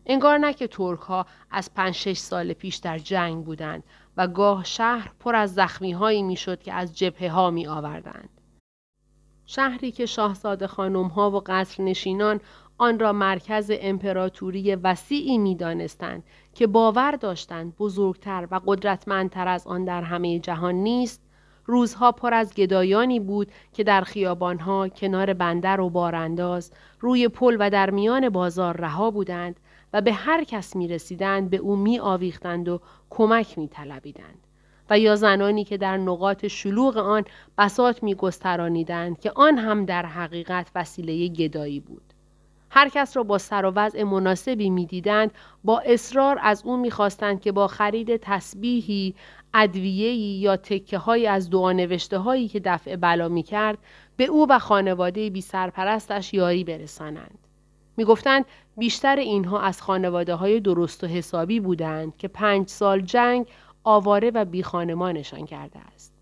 انگار 0.09 0.37
نه 0.37 0.53
که 0.53 0.67
ترک 0.67 0.99
ها 0.99 1.25
از 1.51 1.73
پنج 1.73 1.95
شش 1.95 2.17
سال 2.17 2.53
پیش 2.53 2.75
در 2.75 2.97
جنگ 2.97 3.45
بودند 3.45 3.83
و 4.17 4.27
گاه 4.27 4.63
شهر 4.63 5.11
پر 5.19 5.35
از 5.35 5.53
زخمی 5.53 5.91
هایی 5.91 6.23
می 6.23 6.35
شد 6.35 6.61
که 6.61 6.73
از 6.73 6.97
جبهه 6.97 7.29
ها 7.29 7.51
می 7.51 7.67
آوردند. 7.67 8.29
شهری 9.45 9.91
که 9.91 10.05
شاهزاده 10.05 10.67
خانم 10.67 11.07
ها 11.07 11.31
و 11.31 11.41
قصر 11.45 11.83
نشینان 11.83 12.39
آن 12.77 12.99
را 12.99 13.13
مرکز 13.13 13.71
امپراتوری 13.73 14.75
وسیعی 14.75 15.37
می 15.37 15.55
دانستند 15.55 16.23
که 16.53 16.67
باور 16.67 17.11
داشتند 17.11 17.75
بزرگتر 17.75 18.47
و 18.51 18.61
قدرتمندتر 18.65 19.47
از 19.47 19.67
آن 19.67 19.85
در 19.85 20.01
همه 20.01 20.39
جهان 20.39 20.75
نیست 20.75 21.21
روزها 21.65 22.11
پر 22.11 22.33
از 22.33 22.53
گدایانی 22.53 23.19
بود 23.19 23.51
که 23.73 23.83
در 23.83 24.01
خیابانها 24.01 24.87
کنار 24.89 25.33
بندر 25.33 25.81
و 25.81 25.89
بارانداز 25.89 26.71
روی 26.99 27.27
پل 27.27 27.57
و 27.59 27.69
در 27.69 27.89
میان 27.89 28.29
بازار 28.29 28.77
رها 28.77 29.11
بودند 29.11 29.59
و 29.93 30.01
به 30.01 30.13
هر 30.13 30.43
کس 30.43 30.75
می 30.75 30.87
رسیدند 30.87 31.49
به 31.49 31.57
او 31.57 31.75
می 31.75 31.99
آویختند 31.99 32.69
و 32.69 32.81
کمک 33.09 33.57
می 33.57 33.67
طلبیدند. 33.67 34.47
و 34.89 34.99
یا 34.99 35.15
زنانی 35.15 35.63
که 35.63 35.77
در 35.77 35.97
نقاط 35.97 36.45
شلوغ 36.45 36.97
آن 36.97 37.25
بسات 37.57 38.03
می 38.03 38.15
گسترانیدند 38.15 39.19
که 39.19 39.31
آن 39.35 39.57
هم 39.57 39.85
در 39.85 40.05
حقیقت 40.05 40.71
وسیله 40.75 41.27
گدایی 41.27 41.79
بود. 41.79 42.01
هر 42.69 42.89
کس 42.89 43.17
را 43.17 43.23
با 43.23 43.37
سر 43.37 43.65
و 43.65 43.71
وضع 43.75 44.03
مناسبی 44.03 44.69
می‌دیدند 44.69 45.31
با 45.63 45.79
اصرار 45.79 46.39
از 46.41 46.63
او 46.65 46.77
می‌خواستند 46.77 47.41
که 47.41 47.51
با 47.51 47.67
خرید 47.67 48.17
تسبیحی 48.17 49.15
ادویه‌ای 49.53 50.17
یا 50.17 50.57
تکه 50.57 50.97
های 50.97 51.27
از 51.27 51.49
دعا 51.49 51.71
نوشته 51.71 52.17
هایی 52.17 52.47
که 52.47 52.59
دفع 52.59 52.95
بلا 52.95 53.29
می 53.29 53.43
کرد 53.43 53.77
به 54.17 54.25
او 54.25 54.47
و 54.49 54.59
خانواده 54.59 55.29
بی 55.29 55.41
سرپرستش 55.41 56.33
یاری 56.33 56.63
برسانند. 56.63 57.37
می‌گفتند 57.97 58.45
بیشتر 58.77 59.15
اینها 59.15 59.59
از 59.61 59.81
خانواده 59.81 60.35
های 60.35 60.59
درست 60.59 61.03
و 61.03 61.07
حسابی 61.07 61.59
بودند 61.59 62.17
که 62.17 62.27
پنج 62.27 62.67
سال 62.67 63.01
جنگ 63.01 63.47
آواره 63.83 64.31
و 64.33 64.45
بیخانمانشان 64.45 65.45
کرده 65.45 65.79
است. 65.79 66.13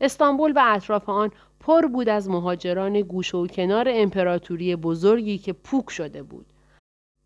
استانبول 0.00 0.52
و 0.56 0.62
اطراف 0.66 1.08
آن 1.08 1.30
پر 1.60 1.86
بود 1.86 2.08
از 2.08 2.28
مهاجران 2.28 3.00
گوش 3.00 3.34
و 3.34 3.46
کنار 3.46 3.88
امپراتوری 3.90 4.76
بزرگی 4.76 5.38
که 5.38 5.52
پوک 5.52 5.90
شده 5.90 6.22
بود 6.22 6.46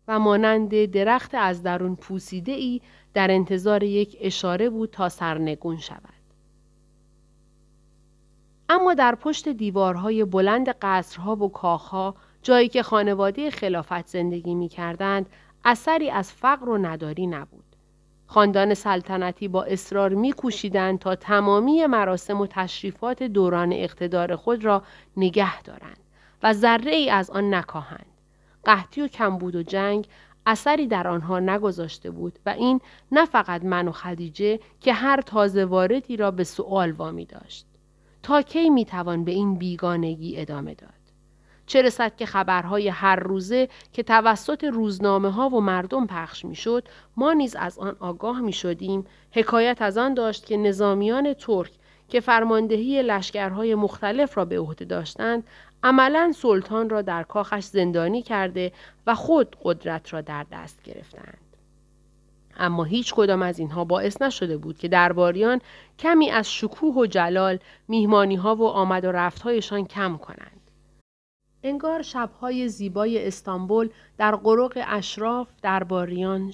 و 0.07 0.19
مانند 0.19 0.85
درخت 0.85 1.35
از 1.35 1.63
درون 1.63 1.95
پوسیده 1.95 2.51
ای 2.51 2.81
در 3.13 3.31
انتظار 3.31 3.83
یک 3.83 4.17
اشاره 4.21 4.69
بود 4.69 4.89
تا 4.89 5.09
سرنگون 5.09 5.77
شود. 5.77 6.13
اما 8.69 8.93
در 8.93 9.15
پشت 9.15 9.49
دیوارهای 9.49 10.25
بلند 10.25 10.69
قصرها 10.81 11.35
و 11.35 11.51
کاخها 11.51 12.15
جایی 12.43 12.69
که 12.69 12.83
خانواده 12.83 13.49
خلافت 13.49 14.07
زندگی 14.07 14.55
می 14.55 14.69
کردند 14.69 15.29
اثری 15.65 16.09
از 16.09 16.33
فقر 16.33 16.69
و 16.69 16.77
نداری 16.77 17.27
نبود. 17.27 17.63
خاندان 18.27 18.73
سلطنتی 18.73 19.47
با 19.47 19.63
اصرار 19.63 20.13
میکوشیدند 20.13 20.99
تا 20.99 21.15
تمامی 21.15 21.85
مراسم 21.85 22.41
و 22.41 22.47
تشریفات 22.47 23.23
دوران 23.23 23.73
اقتدار 23.73 24.35
خود 24.35 24.65
را 24.65 24.83
نگه 25.17 25.61
دارند 25.61 25.99
و 26.43 26.53
ذره 26.53 26.91
ای 26.91 27.09
از 27.09 27.29
آن 27.29 27.53
نکاهند. 27.53 28.05
قحطی 28.63 29.01
و 29.01 29.07
کمبود 29.07 29.55
و 29.55 29.63
جنگ 29.63 30.07
اثری 30.45 30.87
در 30.87 31.07
آنها 31.07 31.39
نگذاشته 31.39 32.11
بود 32.11 32.39
و 32.45 32.49
این 32.49 32.81
نه 33.11 33.25
فقط 33.25 33.63
من 33.63 33.87
و 33.87 33.91
خدیجه 33.91 34.59
که 34.79 34.93
هر 34.93 35.21
تازه 35.21 35.65
واردی 35.65 36.17
را 36.17 36.31
به 36.31 36.43
سؤال 36.43 36.91
وامی 36.91 37.25
داشت. 37.25 37.65
تا 38.23 38.41
کی 38.41 38.69
می‌توان 38.69 39.23
به 39.23 39.31
این 39.31 39.55
بیگانگی 39.55 40.41
ادامه 40.41 40.73
داد؟ 40.73 41.02
چه 41.65 41.81
رسد 41.81 42.15
که 42.15 42.25
خبرهای 42.25 42.87
هر 42.87 43.15
روزه 43.15 43.69
که 43.93 44.03
توسط 44.03 44.63
روزنامه 44.63 45.31
ها 45.31 45.49
و 45.49 45.61
مردم 45.61 46.07
پخش 46.07 46.45
می 46.45 46.55
شد 46.55 46.87
ما 47.17 47.33
نیز 47.33 47.55
از 47.55 47.79
آن 47.79 47.95
آگاه 47.99 48.41
می 48.41 48.53
شدیم 48.53 49.05
حکایت 49.31 49.81
از 49.81 49.97
آن 49.97 50.13
داشت 50.13 50.45
که 50.45 50.57
نظامیان 50.57 51.33
ترک 51.33 51.71
که 52.09 52.19
فرماندهی 52.19 53.03
لشکرهای 53.03 53.75
مختلف 53.75 54.37
را 54.37 54.45
به 54.45 54.59
عهده 54.59 54.85
داشتند 54.85 55.43
عملا 55.83 56.31
سلطان 56.35 56.89
را 56.89 57.01
در 57.01 57.23
کاخش 57.23 57.63
زندانی 57.63 58.21
کرده 58.21 58.71
و 59.07 59.15
خود 59.15 59.55
قدرت 59.63 60.13
را 60.13 60.21
در 60.21 60.45
دست 60.51 60.83
گرفتند. 60.83 61.37
اما 62.57 62.83
هیچ 62.83 63.13
کدام 63.13 63.41
از 63.41 63.59
اینها 63.59 63.85
باعث 63.85 64.21
نشده 64.21 64.57
بود 64.57 64.77
که 64.77 64.87
درباریان 64.87 65.61
کمی 65.99 66.31
از 66.31 66.53
شکوه 66.53 66.95
و 66.95 67.05
جلال 67.05 67.59
میهمانی 67.87 68.35
ها 68.35 68.55
و 68.55 68.67
آمد 68.67 69.05
و 69.05 69.11
رفتهایشان 69.11 69.85
کم 69.85 70.17
کنند. 70.17 70.62
انگار 71.63 72.01
شبهای 72.01 72.69
زیبای 72.69 73.27
استانبول 73.27 73.89
در 74.17 74.35
قرق 74.35 74.83
اشراف، 74.87 75.47
درباریان، 75.61 76.51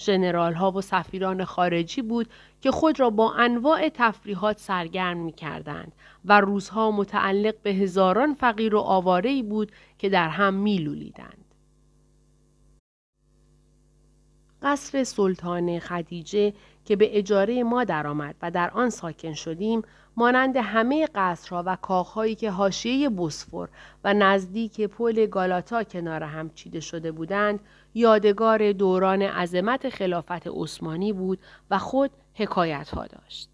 ها 0.56 0.72
و 0.72 0.82
سفیران 0.82 1.46
خارجی 1.46 2.02
بود 2.02 2.30
که 2.62 2.72
خود 2.72 3.00
را 3.00 3.10
با 3.10 3.34
انواع 3.34 3.90
تفریحات 3.90 4.60
سرگرم 4.60 5.18
می 5.18 5.34
کردند 5.34 5.92
و 6.26 6.42
روزها 6.42 6.92
متعلق 6.92 7.56
به 7.64 7.70
هزاران 7.70 8.34
فقیر 8.34 8.76
و 8.76 8.80
آوارهی 8.80 9.44
بود 9.44 9.72
که 9.98 10.10
در 10.10 10.30
هم 10.30 10.54
می 10.54 10.78
لولیدند. 10.78 11.46
قصر 14.62 15.04
سلطان 15.04 15.80
خدیجه 15.80 16.54
که 16.90 16.96
به 16.96 17.18
اجاره 17.18 17.64
ما 17.64 17.84
درآمد 17.84 18.36
و 18.42 18.52
در 18.52 18.70
آن 18.70 18.90
ساکن 18.90 19.34
شدیم 19.34 19.82
مانند 20.18 20.58
همه 20.58 21.08
قصرها 21.16 21.64
و 21.66 21.76
کاخهایی 21.76 22.36
که 22.36 22.52
حاشیه 22.52 23.10
بوسفور 23.10 23.70
و 24.04 24.14
نزدیک 24.14 24.82
پل 24.82 25.26
گالاتا 25.26 25.84
کنار 25.84 26.24
هم 26.24 26.50
چیده 26.50 26.80
شده 26.80 27.12
بودند 27.12 27.60
یادگار 27.94 28.72
دوران 28.72 29.22
عظمت 29.22 29.90
خلافت 29.90 30.48
عثمانی 30.48 31.14
بود 31.14 31.40
و 31.72 31.78
خود 31.78 32.12
حکایت 32.34 32.90
ها 32.90 33.08
داشت. 33.08 33.50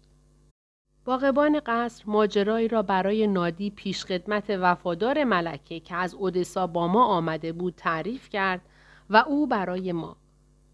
باغبان 1.04 1.60
قصر 1.66 2.04
ماجرایی 2.06 2.68
را 2.68 2.82
برای 2.82 3.26
نادی 3.26 3.70
پیشخدمت 3.70 4.50
وفادار 4.50 5.24
ملکه 5.24 5.80
که 5.80 5.94
از 5.94 6.14
اودسا 6.14 6.66
با 6.66 6.88
ما 6.88 7.04
آمده 7.04 7.52
بود 7.52 7.74
تعریف 7.76 8.28
کرد 8.28 8.60
و 9.10 9.16
او 9.16 9.46
برای 9.46 9.92
ما. 9.92 10.16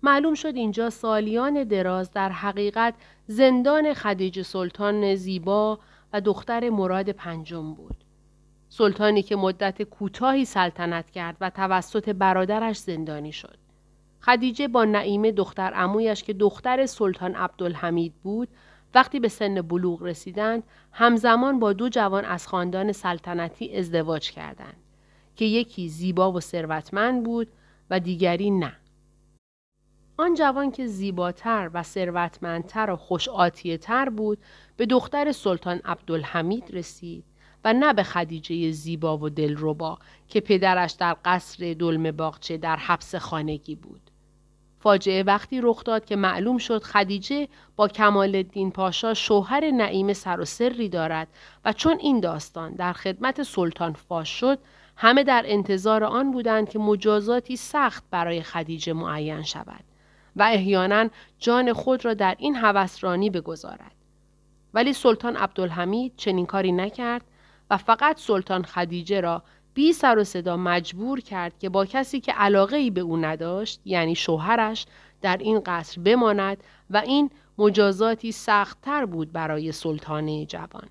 معلوم 0.02 0.34
شد 0.34 0.56
اینجا 0.56 0.90
سالیان 0.90 1.64
دراز 1.64 2.10
در 2.10 2.28
حقیقت 2.28 2.94
زندان 3.26 3.94
خدیج 3.94 4.42
سلطان 4.42 5.14
زیبا 5.14 5.78
و 6.12 6.20
دختر 6.20 6.70
مراد 6.70 7.10
پنجم 7.10 7.74
بود. 7.74 7.96
سلطانی 8.68 9.22
که 9.22 9.36
مدت 9.36 9.82
کوتاهی 9.82 10.44
سلطنت 10.44 11.10
کرد 11.10 11.36
و 11.40 11.50
توسط 11.50 12.08
برادرش 12.08 12.76
زندانی 12.76 13.32
شد. 13.32 13.58
خدیجه 14.20 14.68
با 14.68 14.84
نعیمه 14.84 15.32
دختر 15.32 15.72
امویش 15.74 16.22
که 16.22 16.32
دختر 16.32 16.86
سلطان 16.86 17.34
عبدالحمید 17.34 18.14
بود 18.22 18.48
وقتی 18.94 19.20
به 19.20 19.28
سن 19.28 19.62
بلوغ 19.62 20.02
رسیدند 20.02 20.62
همزمان 20.92 21.58
با 21.58 21.72
دو 21.72 21.88
جوان 21.88 22.24
از 22.24 22.48
خاندان 22.48 22.92
سلطنتی 22.92 23.76
ازدواج 23.76 24.30
کردند 24.30 24.76
که 25.36 25.44
یکی 25.44 25.88
زیبا 25.88 26.32
و 26.32 26.40
ثروتمند 26.40 27.24
بود 27.24 27.48
و 27.90 28.00
دیگری 28.00 28.50
نه. 28.50 28.76
آن 30.16 30.34
جوان 30.34 30.70
که 30.70 30.86
زیباتر 30.86 31.70
و 31.74 31.82
ثروتمندتر 31.82 32.90
و 32.90 32.96
خوش 32.96 33.28
تر 33.80 34.08
بود 34.08 34.38
به 34.76 34.86
دختر 34.86 35.32
سلطان 35.32 35.80
عبدالحمید 35.84 36.64
رسید 36.72 37.24
و 37.64 37.72
نه 37.72 37.92
به 37.92 38.02
خدیجه 38.02 38.70
زیبا 38.70 39.18
و 39.18 39.28
دلربا 39.28 39.98
که 40.28 40.40
پدرش 40.40 40.92
در 40.92 41.16
قصر 41.24 41.74
دلم 41.78 42.10
باغچه 42.10 42.56
در 42.56 42.76
حبس 42.76 43.14
خانگی 43.14 43.74
بود. 43.74 44.00
فاجعه 44.80 45.22
وقتی 45.22 45.60
رخ 45.60 45.84
داد 45.84 46.04
که 46.04 46.16
معلوم 46.16 46.58
شد 46.58 46.82
خدیجه 46.82 47.48
با 47.76 47.88
کمال 47.88 48.36
الدین 48.36 48.70
پاشا 48.70 49.14
شوهر 49.14 49.70
نعیم 49.70 50.12
سر 50.12 50.40
و 50.40 50.44
سری 50.44 50.88
دارد 50.88 51.28
و 51.64 51.72
چون 51.72 51.98
این 52.00 52.20
داستان 52.20 52.72
در 52.72 52.92
خدمت 52.92 53.42
سلطان 53.42 53.92
فاش 53.92 54.28
شد 54.28 54.58
همه 54.96 55.24
در 55.24 55.42
انتظار 55.46 56.04
آن 56.04 56.30
بودند 56.30 56.68
که 56.68 56.78
مجازاتی 56.78 57.56
سخت 57.56 58.04
برای 58.10 58.42
خدیجه 58.42 58.92
معین 58.92 59.42
شود 59.42 59.84
و 60.36 60.42
احیانا 60.42 61.08
جان 61.38 61.72
خود 61.72 62.04
را 62.04 62.14
در 62.14 62.34
این 62.38 62.56
هوسرانی 62.56 63.30
بگذارد 63.30 63.92
ولی 64.74 64.92
سلطان 64.92 65.36
عبدالحمید 65.36 66.12
چنین 66.16 66.46
کاری 66.46 66.72
نکرد 66.72 67.24
و 67.70 67.76
فقط 67.76 68.20
سلطان 68.20 68.62
خدیجه 68.62 69.20
را 69.20 69.42
بی 69.74 69.92
سر 69.92 70.18
و 70.18 70.24
صدا 70.24 70.56
مجبور 70.56 71.20
کرد 71.20 71.58
که 71.58 71.68
با 71.68 71.86
کسی 71.86 72.20
که 72.20 72.32
علاقه 72.32 72.76
ای 72.76 72.90
به 72.90 73.00
او 73.00 73.16
نداشت 73.16 73.80
یعنی 73.84 74.14
شوهرش 74.14 74.86
در 75.22 75.36
این 75.36 75.62
قصر 75.66 76.00
بماند 76.00 76.64
و 76.90 76.96
این 76.96 77.30
مجازاتی 77.58 78.32
سختتر 78.32 79.06
بود 79.06 79.32
برای 79.32 79.72
سلطانه 79.72 80.46
جوان. 80.46 80.88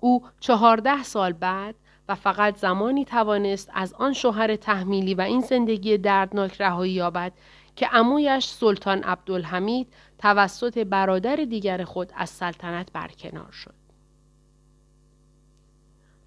او 0.00 0.22
چهارده 0.40 1.02
سال 1.02 1.32
بعد 1.32 1.74
و 2.08 2.14
فقط 2.14 2.56
زمانی 2.56 3.04
توانست 3.04 3.70
از 3.74 3.94
آن 3.94 4.12
شوهر 4.12 4.56
تحمیلی 4.56 5.14
و 5.14 5.20
این 5.20 5.40
زندگی 5.40 5.98
دردناک 5.98 6.60
رهایی 6.60 6.92
یابد 6.92 7.32
که 7.76 7.86
عمویش 7.86 8.46
سلطان 8.46 9.02
عبدالحمید 9.02 9.92
توسط 10.18 10.78
برادر 10.78 11.36
دیگر 11.36 11.84
خود 11.84 12.12
از 12.16 12.30
سلطنت 12.30 12.92
برکنار 12.92 13.52
شد. 13.52 13.74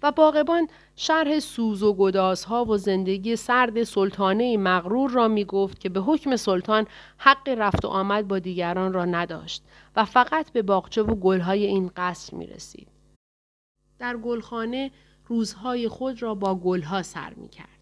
و 0.02 0.12
باغبان 0.12 0.68
شرح 0.96 1.38
سوز 1.38 1.82
و 1.82 1.94
گدازها 1.94 2.64
و 2.64 2.76
زندگی 2.76 3.36
سرد 3.36 3.82
سلطانه 3.82 4.56
مغرور 4.56 5.10
را 5.10 5.28
می 5.28 5.44
گفت 5.44 5.80
که 5.80 5.88
به 5.88 6.00
حکم 6.00 6.36
سلطان 6.36 6.86
حق 7.18 7.48
رفت 7.48 7.84
و 7.84 7.88
آمد 7.88 8.28
با 8.28 8.38
دیگران 8.38 8.92
را 8.92 9.04
نداشت 9.04 9.62
و 9.96 10.04
فقط 10.04 10.52
به 10.52 10.62
باغچه 10.62 11.02
و 11.02 11.14
گلهای 11.14 11.66
این 11.66 11.90
قصر 11.96 12.36
می 12.36 12.46
رسید. 12.46 12.88
در 13.98 14.16
گلخانه 14.16 14.90
روزهای 15.26 15.88
خود 15.88 16.22
را 16.22 16.34
با 16.34 16.54
گلها 16.54 17.02
سر 17.02 17.34
می 17.34 17.48
کرد. 17.48 17.75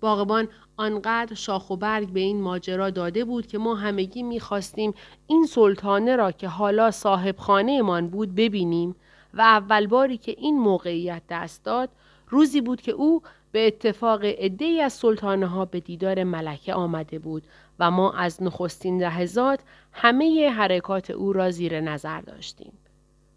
باغبان 0.00 0.48
آنقدر 0.76 1.34
شاخ 1.34 1.70
و 1.70 1.76
برگ 1.76 2.08
به 2.08 2.20
این 2.20 2.40
ماجرا 2.40 2.90
داده 2.90 3.24
بود 3.24 3.46
که 3.46 3.58
ما 3.58 3.74
همگی 3.74 4.22
می 4.22 4.40
خواستیم 4.40 4.94
این 5.26 5.46
سلطانه 5.46 6.16
را 6.16 6.32
که 6.32 6.48
حالا 6.48 6.90
صاحب 6.90 7.36
خانه 7.36 7.82
من 7.82 8.08
بود 8.08 8.34
ببینیم 8.34 8.96
و 9.34 9.40
اول 9.40 9.86
باری 9.86 10.18
که 10.18 10.34
این 10.38 10.58
موقعیت 10.58 11.22
دست 11.28 11.64
داد 11.64 11.88
روزی 12.28 12.60
بود 12.60 12.80
که 12.80 12.92
او 12.92 13.22
به 13.52 13.66
اتفاق 13.66 14.24
عدهای 14.24 14.80
از 14.80 14.92
سلطانه 14.92 15.46
ها 15.46 15.64
به 15.64 15.80
دیدار 15.80 16.24
ملکه 16.24 16.74
آمده 16.74 17.18
بود 17.18 17.42
و 17.78 17.90
ما 17.90 18.12
از 18.12 18.42
نخستین 18.42 19.02
لحظات 19.02 19.60
همه 19.92 20.50
حرکات 20.50 21.10
او 21.10 21.32
را 21.32 21.50
زیر 21.50 21.80
نظر 21.80 22.20
داشتیم. 22.20 22.72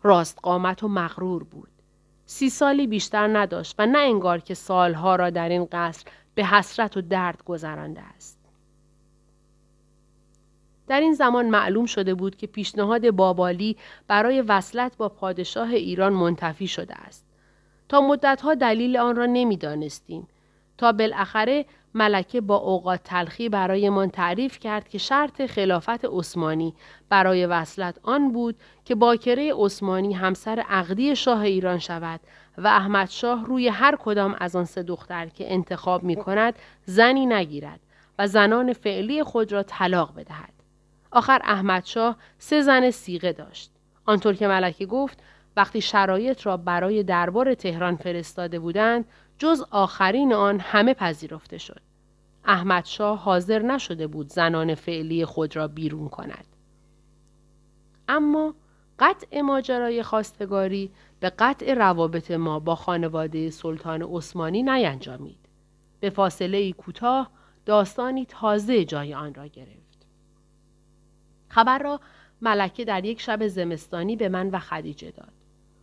راست 0.03 0.39
قامت 0.43 0.83
و 0.83 0.87
مغرور 0.87 1.43
بود. 1.43 1.69
سی 2.25 2.49
سالی 2.49 2.87
بیشتر 2.87 3.37
نداشت 3.37 3.75
و 3.79 3.85
نه 3.85 3.97
انگار 3.97 4.39
که 4.39 4.53
سالها 4.53 5.15
را 5.15 5.29
در 5.29 5.49
این 5.49 5.67
قصر 5.71 6.05
به 6.35 6.45
حسرت 6.45 6.97
و 6.97 7.01
درد 7.01 7.43
گذرانده 7.43 8.01
است. 8.01 8.39
در 10.87 10.99
این 10.99 11.13
زمان 11.13 11.49
معلوم 11.49 11.85
شده 11.85 12.13
بود 12.13 12.35
که 12.35 12.47
پیشنهاد 12.47 13.11
بابالی 13.11 13.77
برای 14.07 14.41
وصلت 14.41 14.97
با 14.97 15.09
پادشاه 15.09 15.69
ایران 15.69 16.13
منتفی 16.13 16.67
شده 16.67 16.95
است. 16.95 17.25
تا 17.89 18.01
مدتها 18.01 18.55
دلیل 18.55 18.97
آن 18.97 19.15
را 19.15 19.25
نمی‌دانستیم 19.25 20.27
تا 20.77 20.91
بالاخره 20.91 21.65
ملکه 21.93 22.41
با 22.41 22.55
اوقات 22.55 22.99
تلخی 23.03 23.49
برایمان 23.49 24.09
تعریف 24.09 24.59
کرد 24.59 24.89
که 24.89 24.97
شرط 24.97 25.45
خلافت 25.45 26.05
عثمانی 26.05 26.73
برای 27.09 27.45
وصلت 27.45 27.99
آن 28.03 28.31
بود 28.31 28.55
که 28.85 28.95
باکره 28.95 29.53
عثمانی 29.55 30.13
همسر 30.13 30.63
عقدی 30.69 31.15
شاه 31.15 31.41
ایران 31.41 31.79
شود 31.79 32.19
و 32.57 32.67
احمد 32.67 33.09
شاه 33.09 33.45
روی 33.45 33.67
هر 33.67 33.95
کدام 33.95 34.35
از 34.39 34.55
آن 34.55 34.65
سه 34.65 34.83
دختر 34.83 35.27
که 35.27 35.53
انتخاب 35.53 36.03
می 36.03 36.15
کند 36.15 36.59
زنی 36.85 37.25
نگیرد 37.25 37.79
و 38.19 38.27
زنان 38.27 38.73
فعلی 38.73 39.23
خود 39.23 39.51
را 39.51 39.63
طلاق 39.63 40.15
بدهد. 40.15 40.53
آخر 41.11 41.41
احمد 41.43 41.85
شاه 41.85 42.15
سه 42.37 42.61
زن 42.61 42.89
سیغه 42.91 43.33
داشت. 43.33 43.71
آنطور 44.05 44.33
که 44.33 44.47
ملکه 44.47 44.85
گفت 44.85 45.23
وقتی 45.57 45.81
شرایط 45.81 46.45
را 46.45 46.57
برای 46.57 47.03
دربار 47.03 47.53
تهران 47.53 47.95
فرستاده 47.95 48.59
بودند 48.59 49.05
جز 49.37 49.63
آخرین 49.71 50.33
آن 50.33 50.59
همه 50.59 50.93
پذیرفته 50.93 51.57
شد. 51.57 51.81
احمد 52.45 52.85
شاه 52.85 53.19
حاضر 53.19 53.59
نشده 53.61 54.07
بود 54.07 54.29
زنان 54.29 54.75
فعلی 54.75 55.25
خود 55.25 55.55
را 55.55 55.67
بیرون 55.67 56.09
کند. 56.09 56.45
اما 58.07 58.53
قطع 58.99 59.41
ماجرای 59.41 60.03
خواستگاری 60.03 60.91
به 61.21 61.29
قطع 61.29 61.73
روابط 61.73 62.31
ما 62.31 62.59
با 62.59 62.75
خانواده 62.75 63.49
سلطان 63.49 64.01
عثمانی 64.01 64.63
نینجامید. 64.63 65.49
به 65.99 66.09
فاصله 66.09 66.71
کوتاه 66.71 67.31
داستانی 67.65 68.25
تازه 68.25 68.85
جای 68.85 69.13
آن 69.13 69.33
را 69.33 69.47
گرفت. 69.47 70.07
خبر 71.47 71.79
را 71.79 71.99
ملکه 72.41 72.85
در 72.85 73.05
یک 73.05 73.21
شب 73.21 73.47
زمستانی 73.47 74.15
به 74.15 74.29
من 74.29 74.49
و 74.49 74.59
خدیجه 74.59 75.11
داد. 75.11 75.33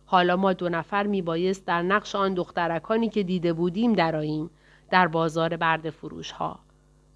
حالا 0.05 0.35
ما 0.35 0.53
دو 0.53 0.69
نفر 0.69 1.07
می 1.07 1.21
بایست 1.21 1.65
در 1.65 1.81
نقش 1.81 2.15
آن 2.15 2.33
دخترکانی 2.33 3.09
که 3.09 3.23
دیده 3.23 3.53
بودیم 3.53 3.93
دراییم 3.93 4.49
در 4.89 5.07
بازار 5.07 5.57
برد 5.57 5.89
فروش 5.89 6.31
ها. 6.31 6.59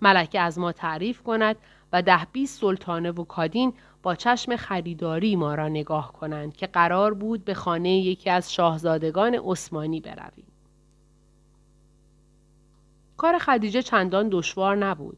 ملکه 0.01 0.39
از 0.39 0.59
ما 0.59 0.71
تعریف 0.71 1.23
کند 1.23 1.55
و 1.93 2.01
ده 2.01 2.27
بیست 2.31 2.61
سلطانه 2.61 3.11
و 3.11 3.23
کادین 3.23 3.73
با 4.03 4.15
چشم 4.15 4.55
خریداری 4.55 5.35
ما 5.35 5.55
را 5.55 5.67
نگاه 5.67 6.13
کنند 6.13 6.55
که 6.55 6.67
قرار 6.67 7.13
بود 7.13 7.45
به 7.45 7.53
خانه 7.53 7.89
یکی 7.89 8.29
از 8.29 8.53
شاهزادگان 8.53 9.39
عثمانی 9.45 10.01
برویم. 10.01 10.45
کار 13.17 13.37
خدیجه 13.37 13.81
چندان 13.81 14.29
دشوار 14.31 14.75
نبود. 14.75 15.17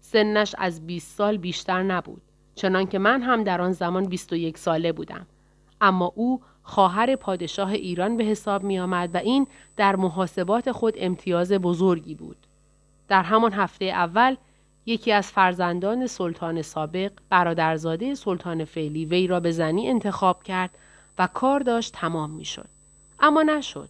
سنش 0.00 0.54
از 0.58 0.86
20 0.86 1.16
سال 1.16 1.36
بیشتر 1.36 1.82
نبود. 1.82 2.22
چنانکه 2.54 2.98
من 2.98 3.22
هم 3.22 3.44
در 3.44 3.60
آن 3.60 3.72
زمان 3.72 4.04
21 4.04 4.58
ساله 4.58 4.92
بودم. 4.92 5.26
اما 5.80 6.12
او 6.14 6.40
خواهر 6.62 7.16
پادشاه 7.16 7.70
ایران 7.72 8.16
به 8.16 8.24
حساب 8.24 8.62
می 8.62 8.78
آمد 8.78 9.14
و 9.14 9.18
این 9.18 9.46
در 9.76 9.96
محاسبات 9.96 10.72
خود 10.72 10.94
امتیاز 10.96 11.52
بزرگی 11.52 12.14
بود. 12.14 12.36
در 13.08 13.22
همان 13.22 13.52
هفته 13.52 13.84
اول 13.84 14.36
یکی 14.88 15.12
از 15.12 15.32
فرزندان 15.32 16.06
سلطان 16.06 16.62
سابق 16.62 17.12
برادرزاده 17.30 18.14
سلطان 18.14 18.64
فعلی 18.64 19.04
وی 19.04 19.26
را 19.26 19.40
به 19.40 19.50
زنی 19.50 19.88
انتخاب 19.88 20.42
کرد 20.42 20.70
و 21.18 21.26
کار 21.26 21.60
داشت 21.60 21.92
تمام 21.92 22.30
می 22.30 22.44
شد. 22.44 22.68
اما 23.20 23.42
نشد. 23.42 23.88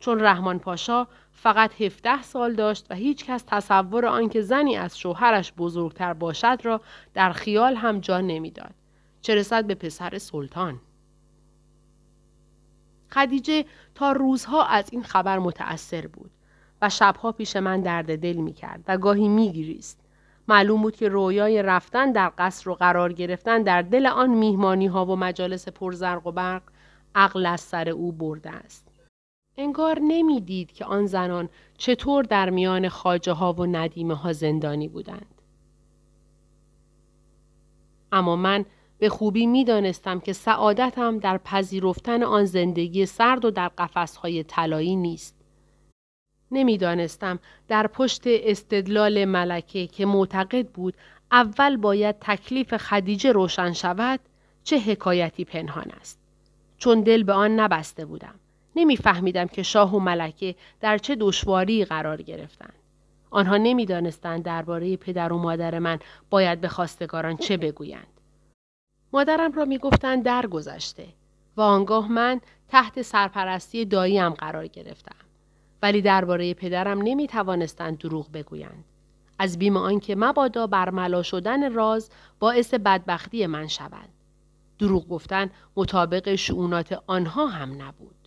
چون 0.00 0.20
رحمان 0.20 0.58
پاشا 0.58 1.06
فقط 1.32 1.80
17 1.80 2.22
سال 2.22 2.54
داشت 2.54 2.86
و 2.90 2.94
هیچ 2.94 3.24
کس 3.24 3.44
تصور 3.46 4.06
آنکه 4.06 4.40
زنی 4.40 4.76
از 4.76 4.98
شوهرش 4.98 5.52
بزرگتر 5.52 6.12
باشد 6.12 6.58
را 6.62 6.80
در 7.14 7.32
خیال 7.32 7.76
هم 7.76 8.00
جا 8.00 8.20
نمی‌داد. 8.20 8.74
چه 9.20 9.34
رسد 9.34 9.64
به 9.64 9.74
پسر 9.74 10.18
سلطان. 10.18 10.80
خدیجه 13.10 13.64
تا 13.94 14.12
روزها 14.12 14.64
از 14.64 14.84
این 14.92 15.02
خبر 15.02 15.38
متأثر 15.38 16.06
بود 16.06 16.30
و 16.82 16.88
شبها 16.88 17.32
پیش 17.32 17.56
من 17.56 17.80
درد 17.80 18.18
دل 18.18 18.36
می 18.36 18.52
کرد 18.52 18.84
و 18.88 18.98
گاهی 18.98 19.28
می 19.28 19.52
گریست. 19.52 20.07
معلوم 20.48 20.82
بود 20.82 20.96
که 20.96 21.08
رویای 21.08 21.62
رفتن 21.62 22.12
در 22.12 22.32
قصر 22.38 22.70
و 22.70 22.74
قرار 22.74 23.12
گرفتن 23.12 23.62
در 23.62 23.82
دل 23.82 24.06
آن 24.06 24.30
میهمانی 24.30 24.86
ها 24.86 25.06
و 25.06 25.16
مجالس 25.16 25.68
پرزرق 25.68 26.26
و 26.26 26.32
برق 26.32 26.62
عقل 27.14 27.46
از 27.46 27.60
سر 27.60 27.88
او 27.88 28.12
برده 28.12 28.50
است. 28.50 28.88
انگار 29.56 29.98
نمی‌دید 30.02 30.72
که 30.72 30.84
آن 30.84 31.06
زنان 31.06 31.48
چطور 31.78 32.24
در 32.24 32.50
میان 32.50 32.88
خاجه 32.88 33.32
ها 33.32 33.52
و 33.52 33.66
ندیمه 33.66 34.14
ها 34.14 34.32
زندانی 34.32 34.88
بودند. 34.88 35.34
اما 38.12 38.36
من 38.36 38.64
به 38.98 39.08
خوبی 39.08 39.46
می 39.46 39.64
دانستم 39.64 40.20
که 40.20 40.32
سعادتم 40.32 41.18
در 41.18 41.38
پذیرفتن 41.38 42.22
آن 42.22 42.44
زندگی 42.44 43.06
سرد 43.06 43.44
و 43.44 43.50
در 43.50 43.68
قفسهای 43.68 44.44
طلایی 44.44 44.96
نیست. 44.96 45.37
نمی‌دانستم 46.50 47.38
در 47.68 47.86
پشت 47.86 48.22
استدلال 48.26 49.24
ملکه 49.24 49.86
که 49.86 50.06
معتقد 50.06 50.66
بود 50.66 50.94
اول 51.32 51.76
باید 51.76 52.16
تکلیف 52.20 52.76
خدیجه 52.76 53.32
روشن 53.32 53.72
شود 53.72 54.20
چه 54.64 54.78
حکایتی 54.78 55.44
پنهان 55.44 55.90
است. 56.00 56.18
چون 56.78 57.00
دل 57.00 57.22
به 57.22 57.32
آن 57.32 57.60
نبسته 57.60 58.04
بودم. 58.04 58.34
نمیفهمیدم 58.76 59.46
که 59.46 59.62
شاه 59.62 59.94
و 59.94 59.98
ملکه 59.98 60.54
در 60.80 60.98
چه 60.98 61.16
دشواری 61.20 61.84
قرار 61.84 62.22
گرفتند. 62.22 62.74
آنها 63.30 63.56
نمی‌دانستند 63.56 64.42
درباره 64.42 64.96
پدر 64.96 65.32
و 65.32 65.38
مادر 65.38 65.78
من 65.78 65.98
باید 66.30 66.60
به 66.60 66.68
خواستگاران 66.68 67.36
چه 67.36 67.56
بگویند. 67.56 68.06
مادرم 69.12 69.52
را 69.52 69.64
می‌گفتند 69.64 70.22
درگذشته 70.22 71.06
و 71.56 71.60
آنگاه 71.60 72.12
من 72.12 72.40
تحت 72.68 73.02
سرپرستی 73.02 73.84
داییم 73.84 74.30
قرار 74.30 74.66
گرفتم. 74.66 75.27
ولی 75.82 76.02
درباره 76.02 76.54
پدرم 76.54 77.02
نمی 77.02 77.26
توانستند 77.26 77.98
دروغ 77.98 78.32
بگویند. 78.32 78.84
از 79.38 79.58
بیم 79.58 79.76
آنکه 79.76 80.16
مبادا 80.16 80.66
برملا 80.66 81.22
شدن 81.22 81.72
راز 81.72 82.10
باعث 82.38 82.74
بدبختی 82.74 83.46
من 83.46 83.66
شود. 83.66 84.08
دروغ 84.78 85.08
گفتن 85.08 85.50
مطابق 85.76 86.34
شعونات 86.34 87.02
آنها 87.06 87.46
هم 87.46 87.82
نبود. 87.82 88.17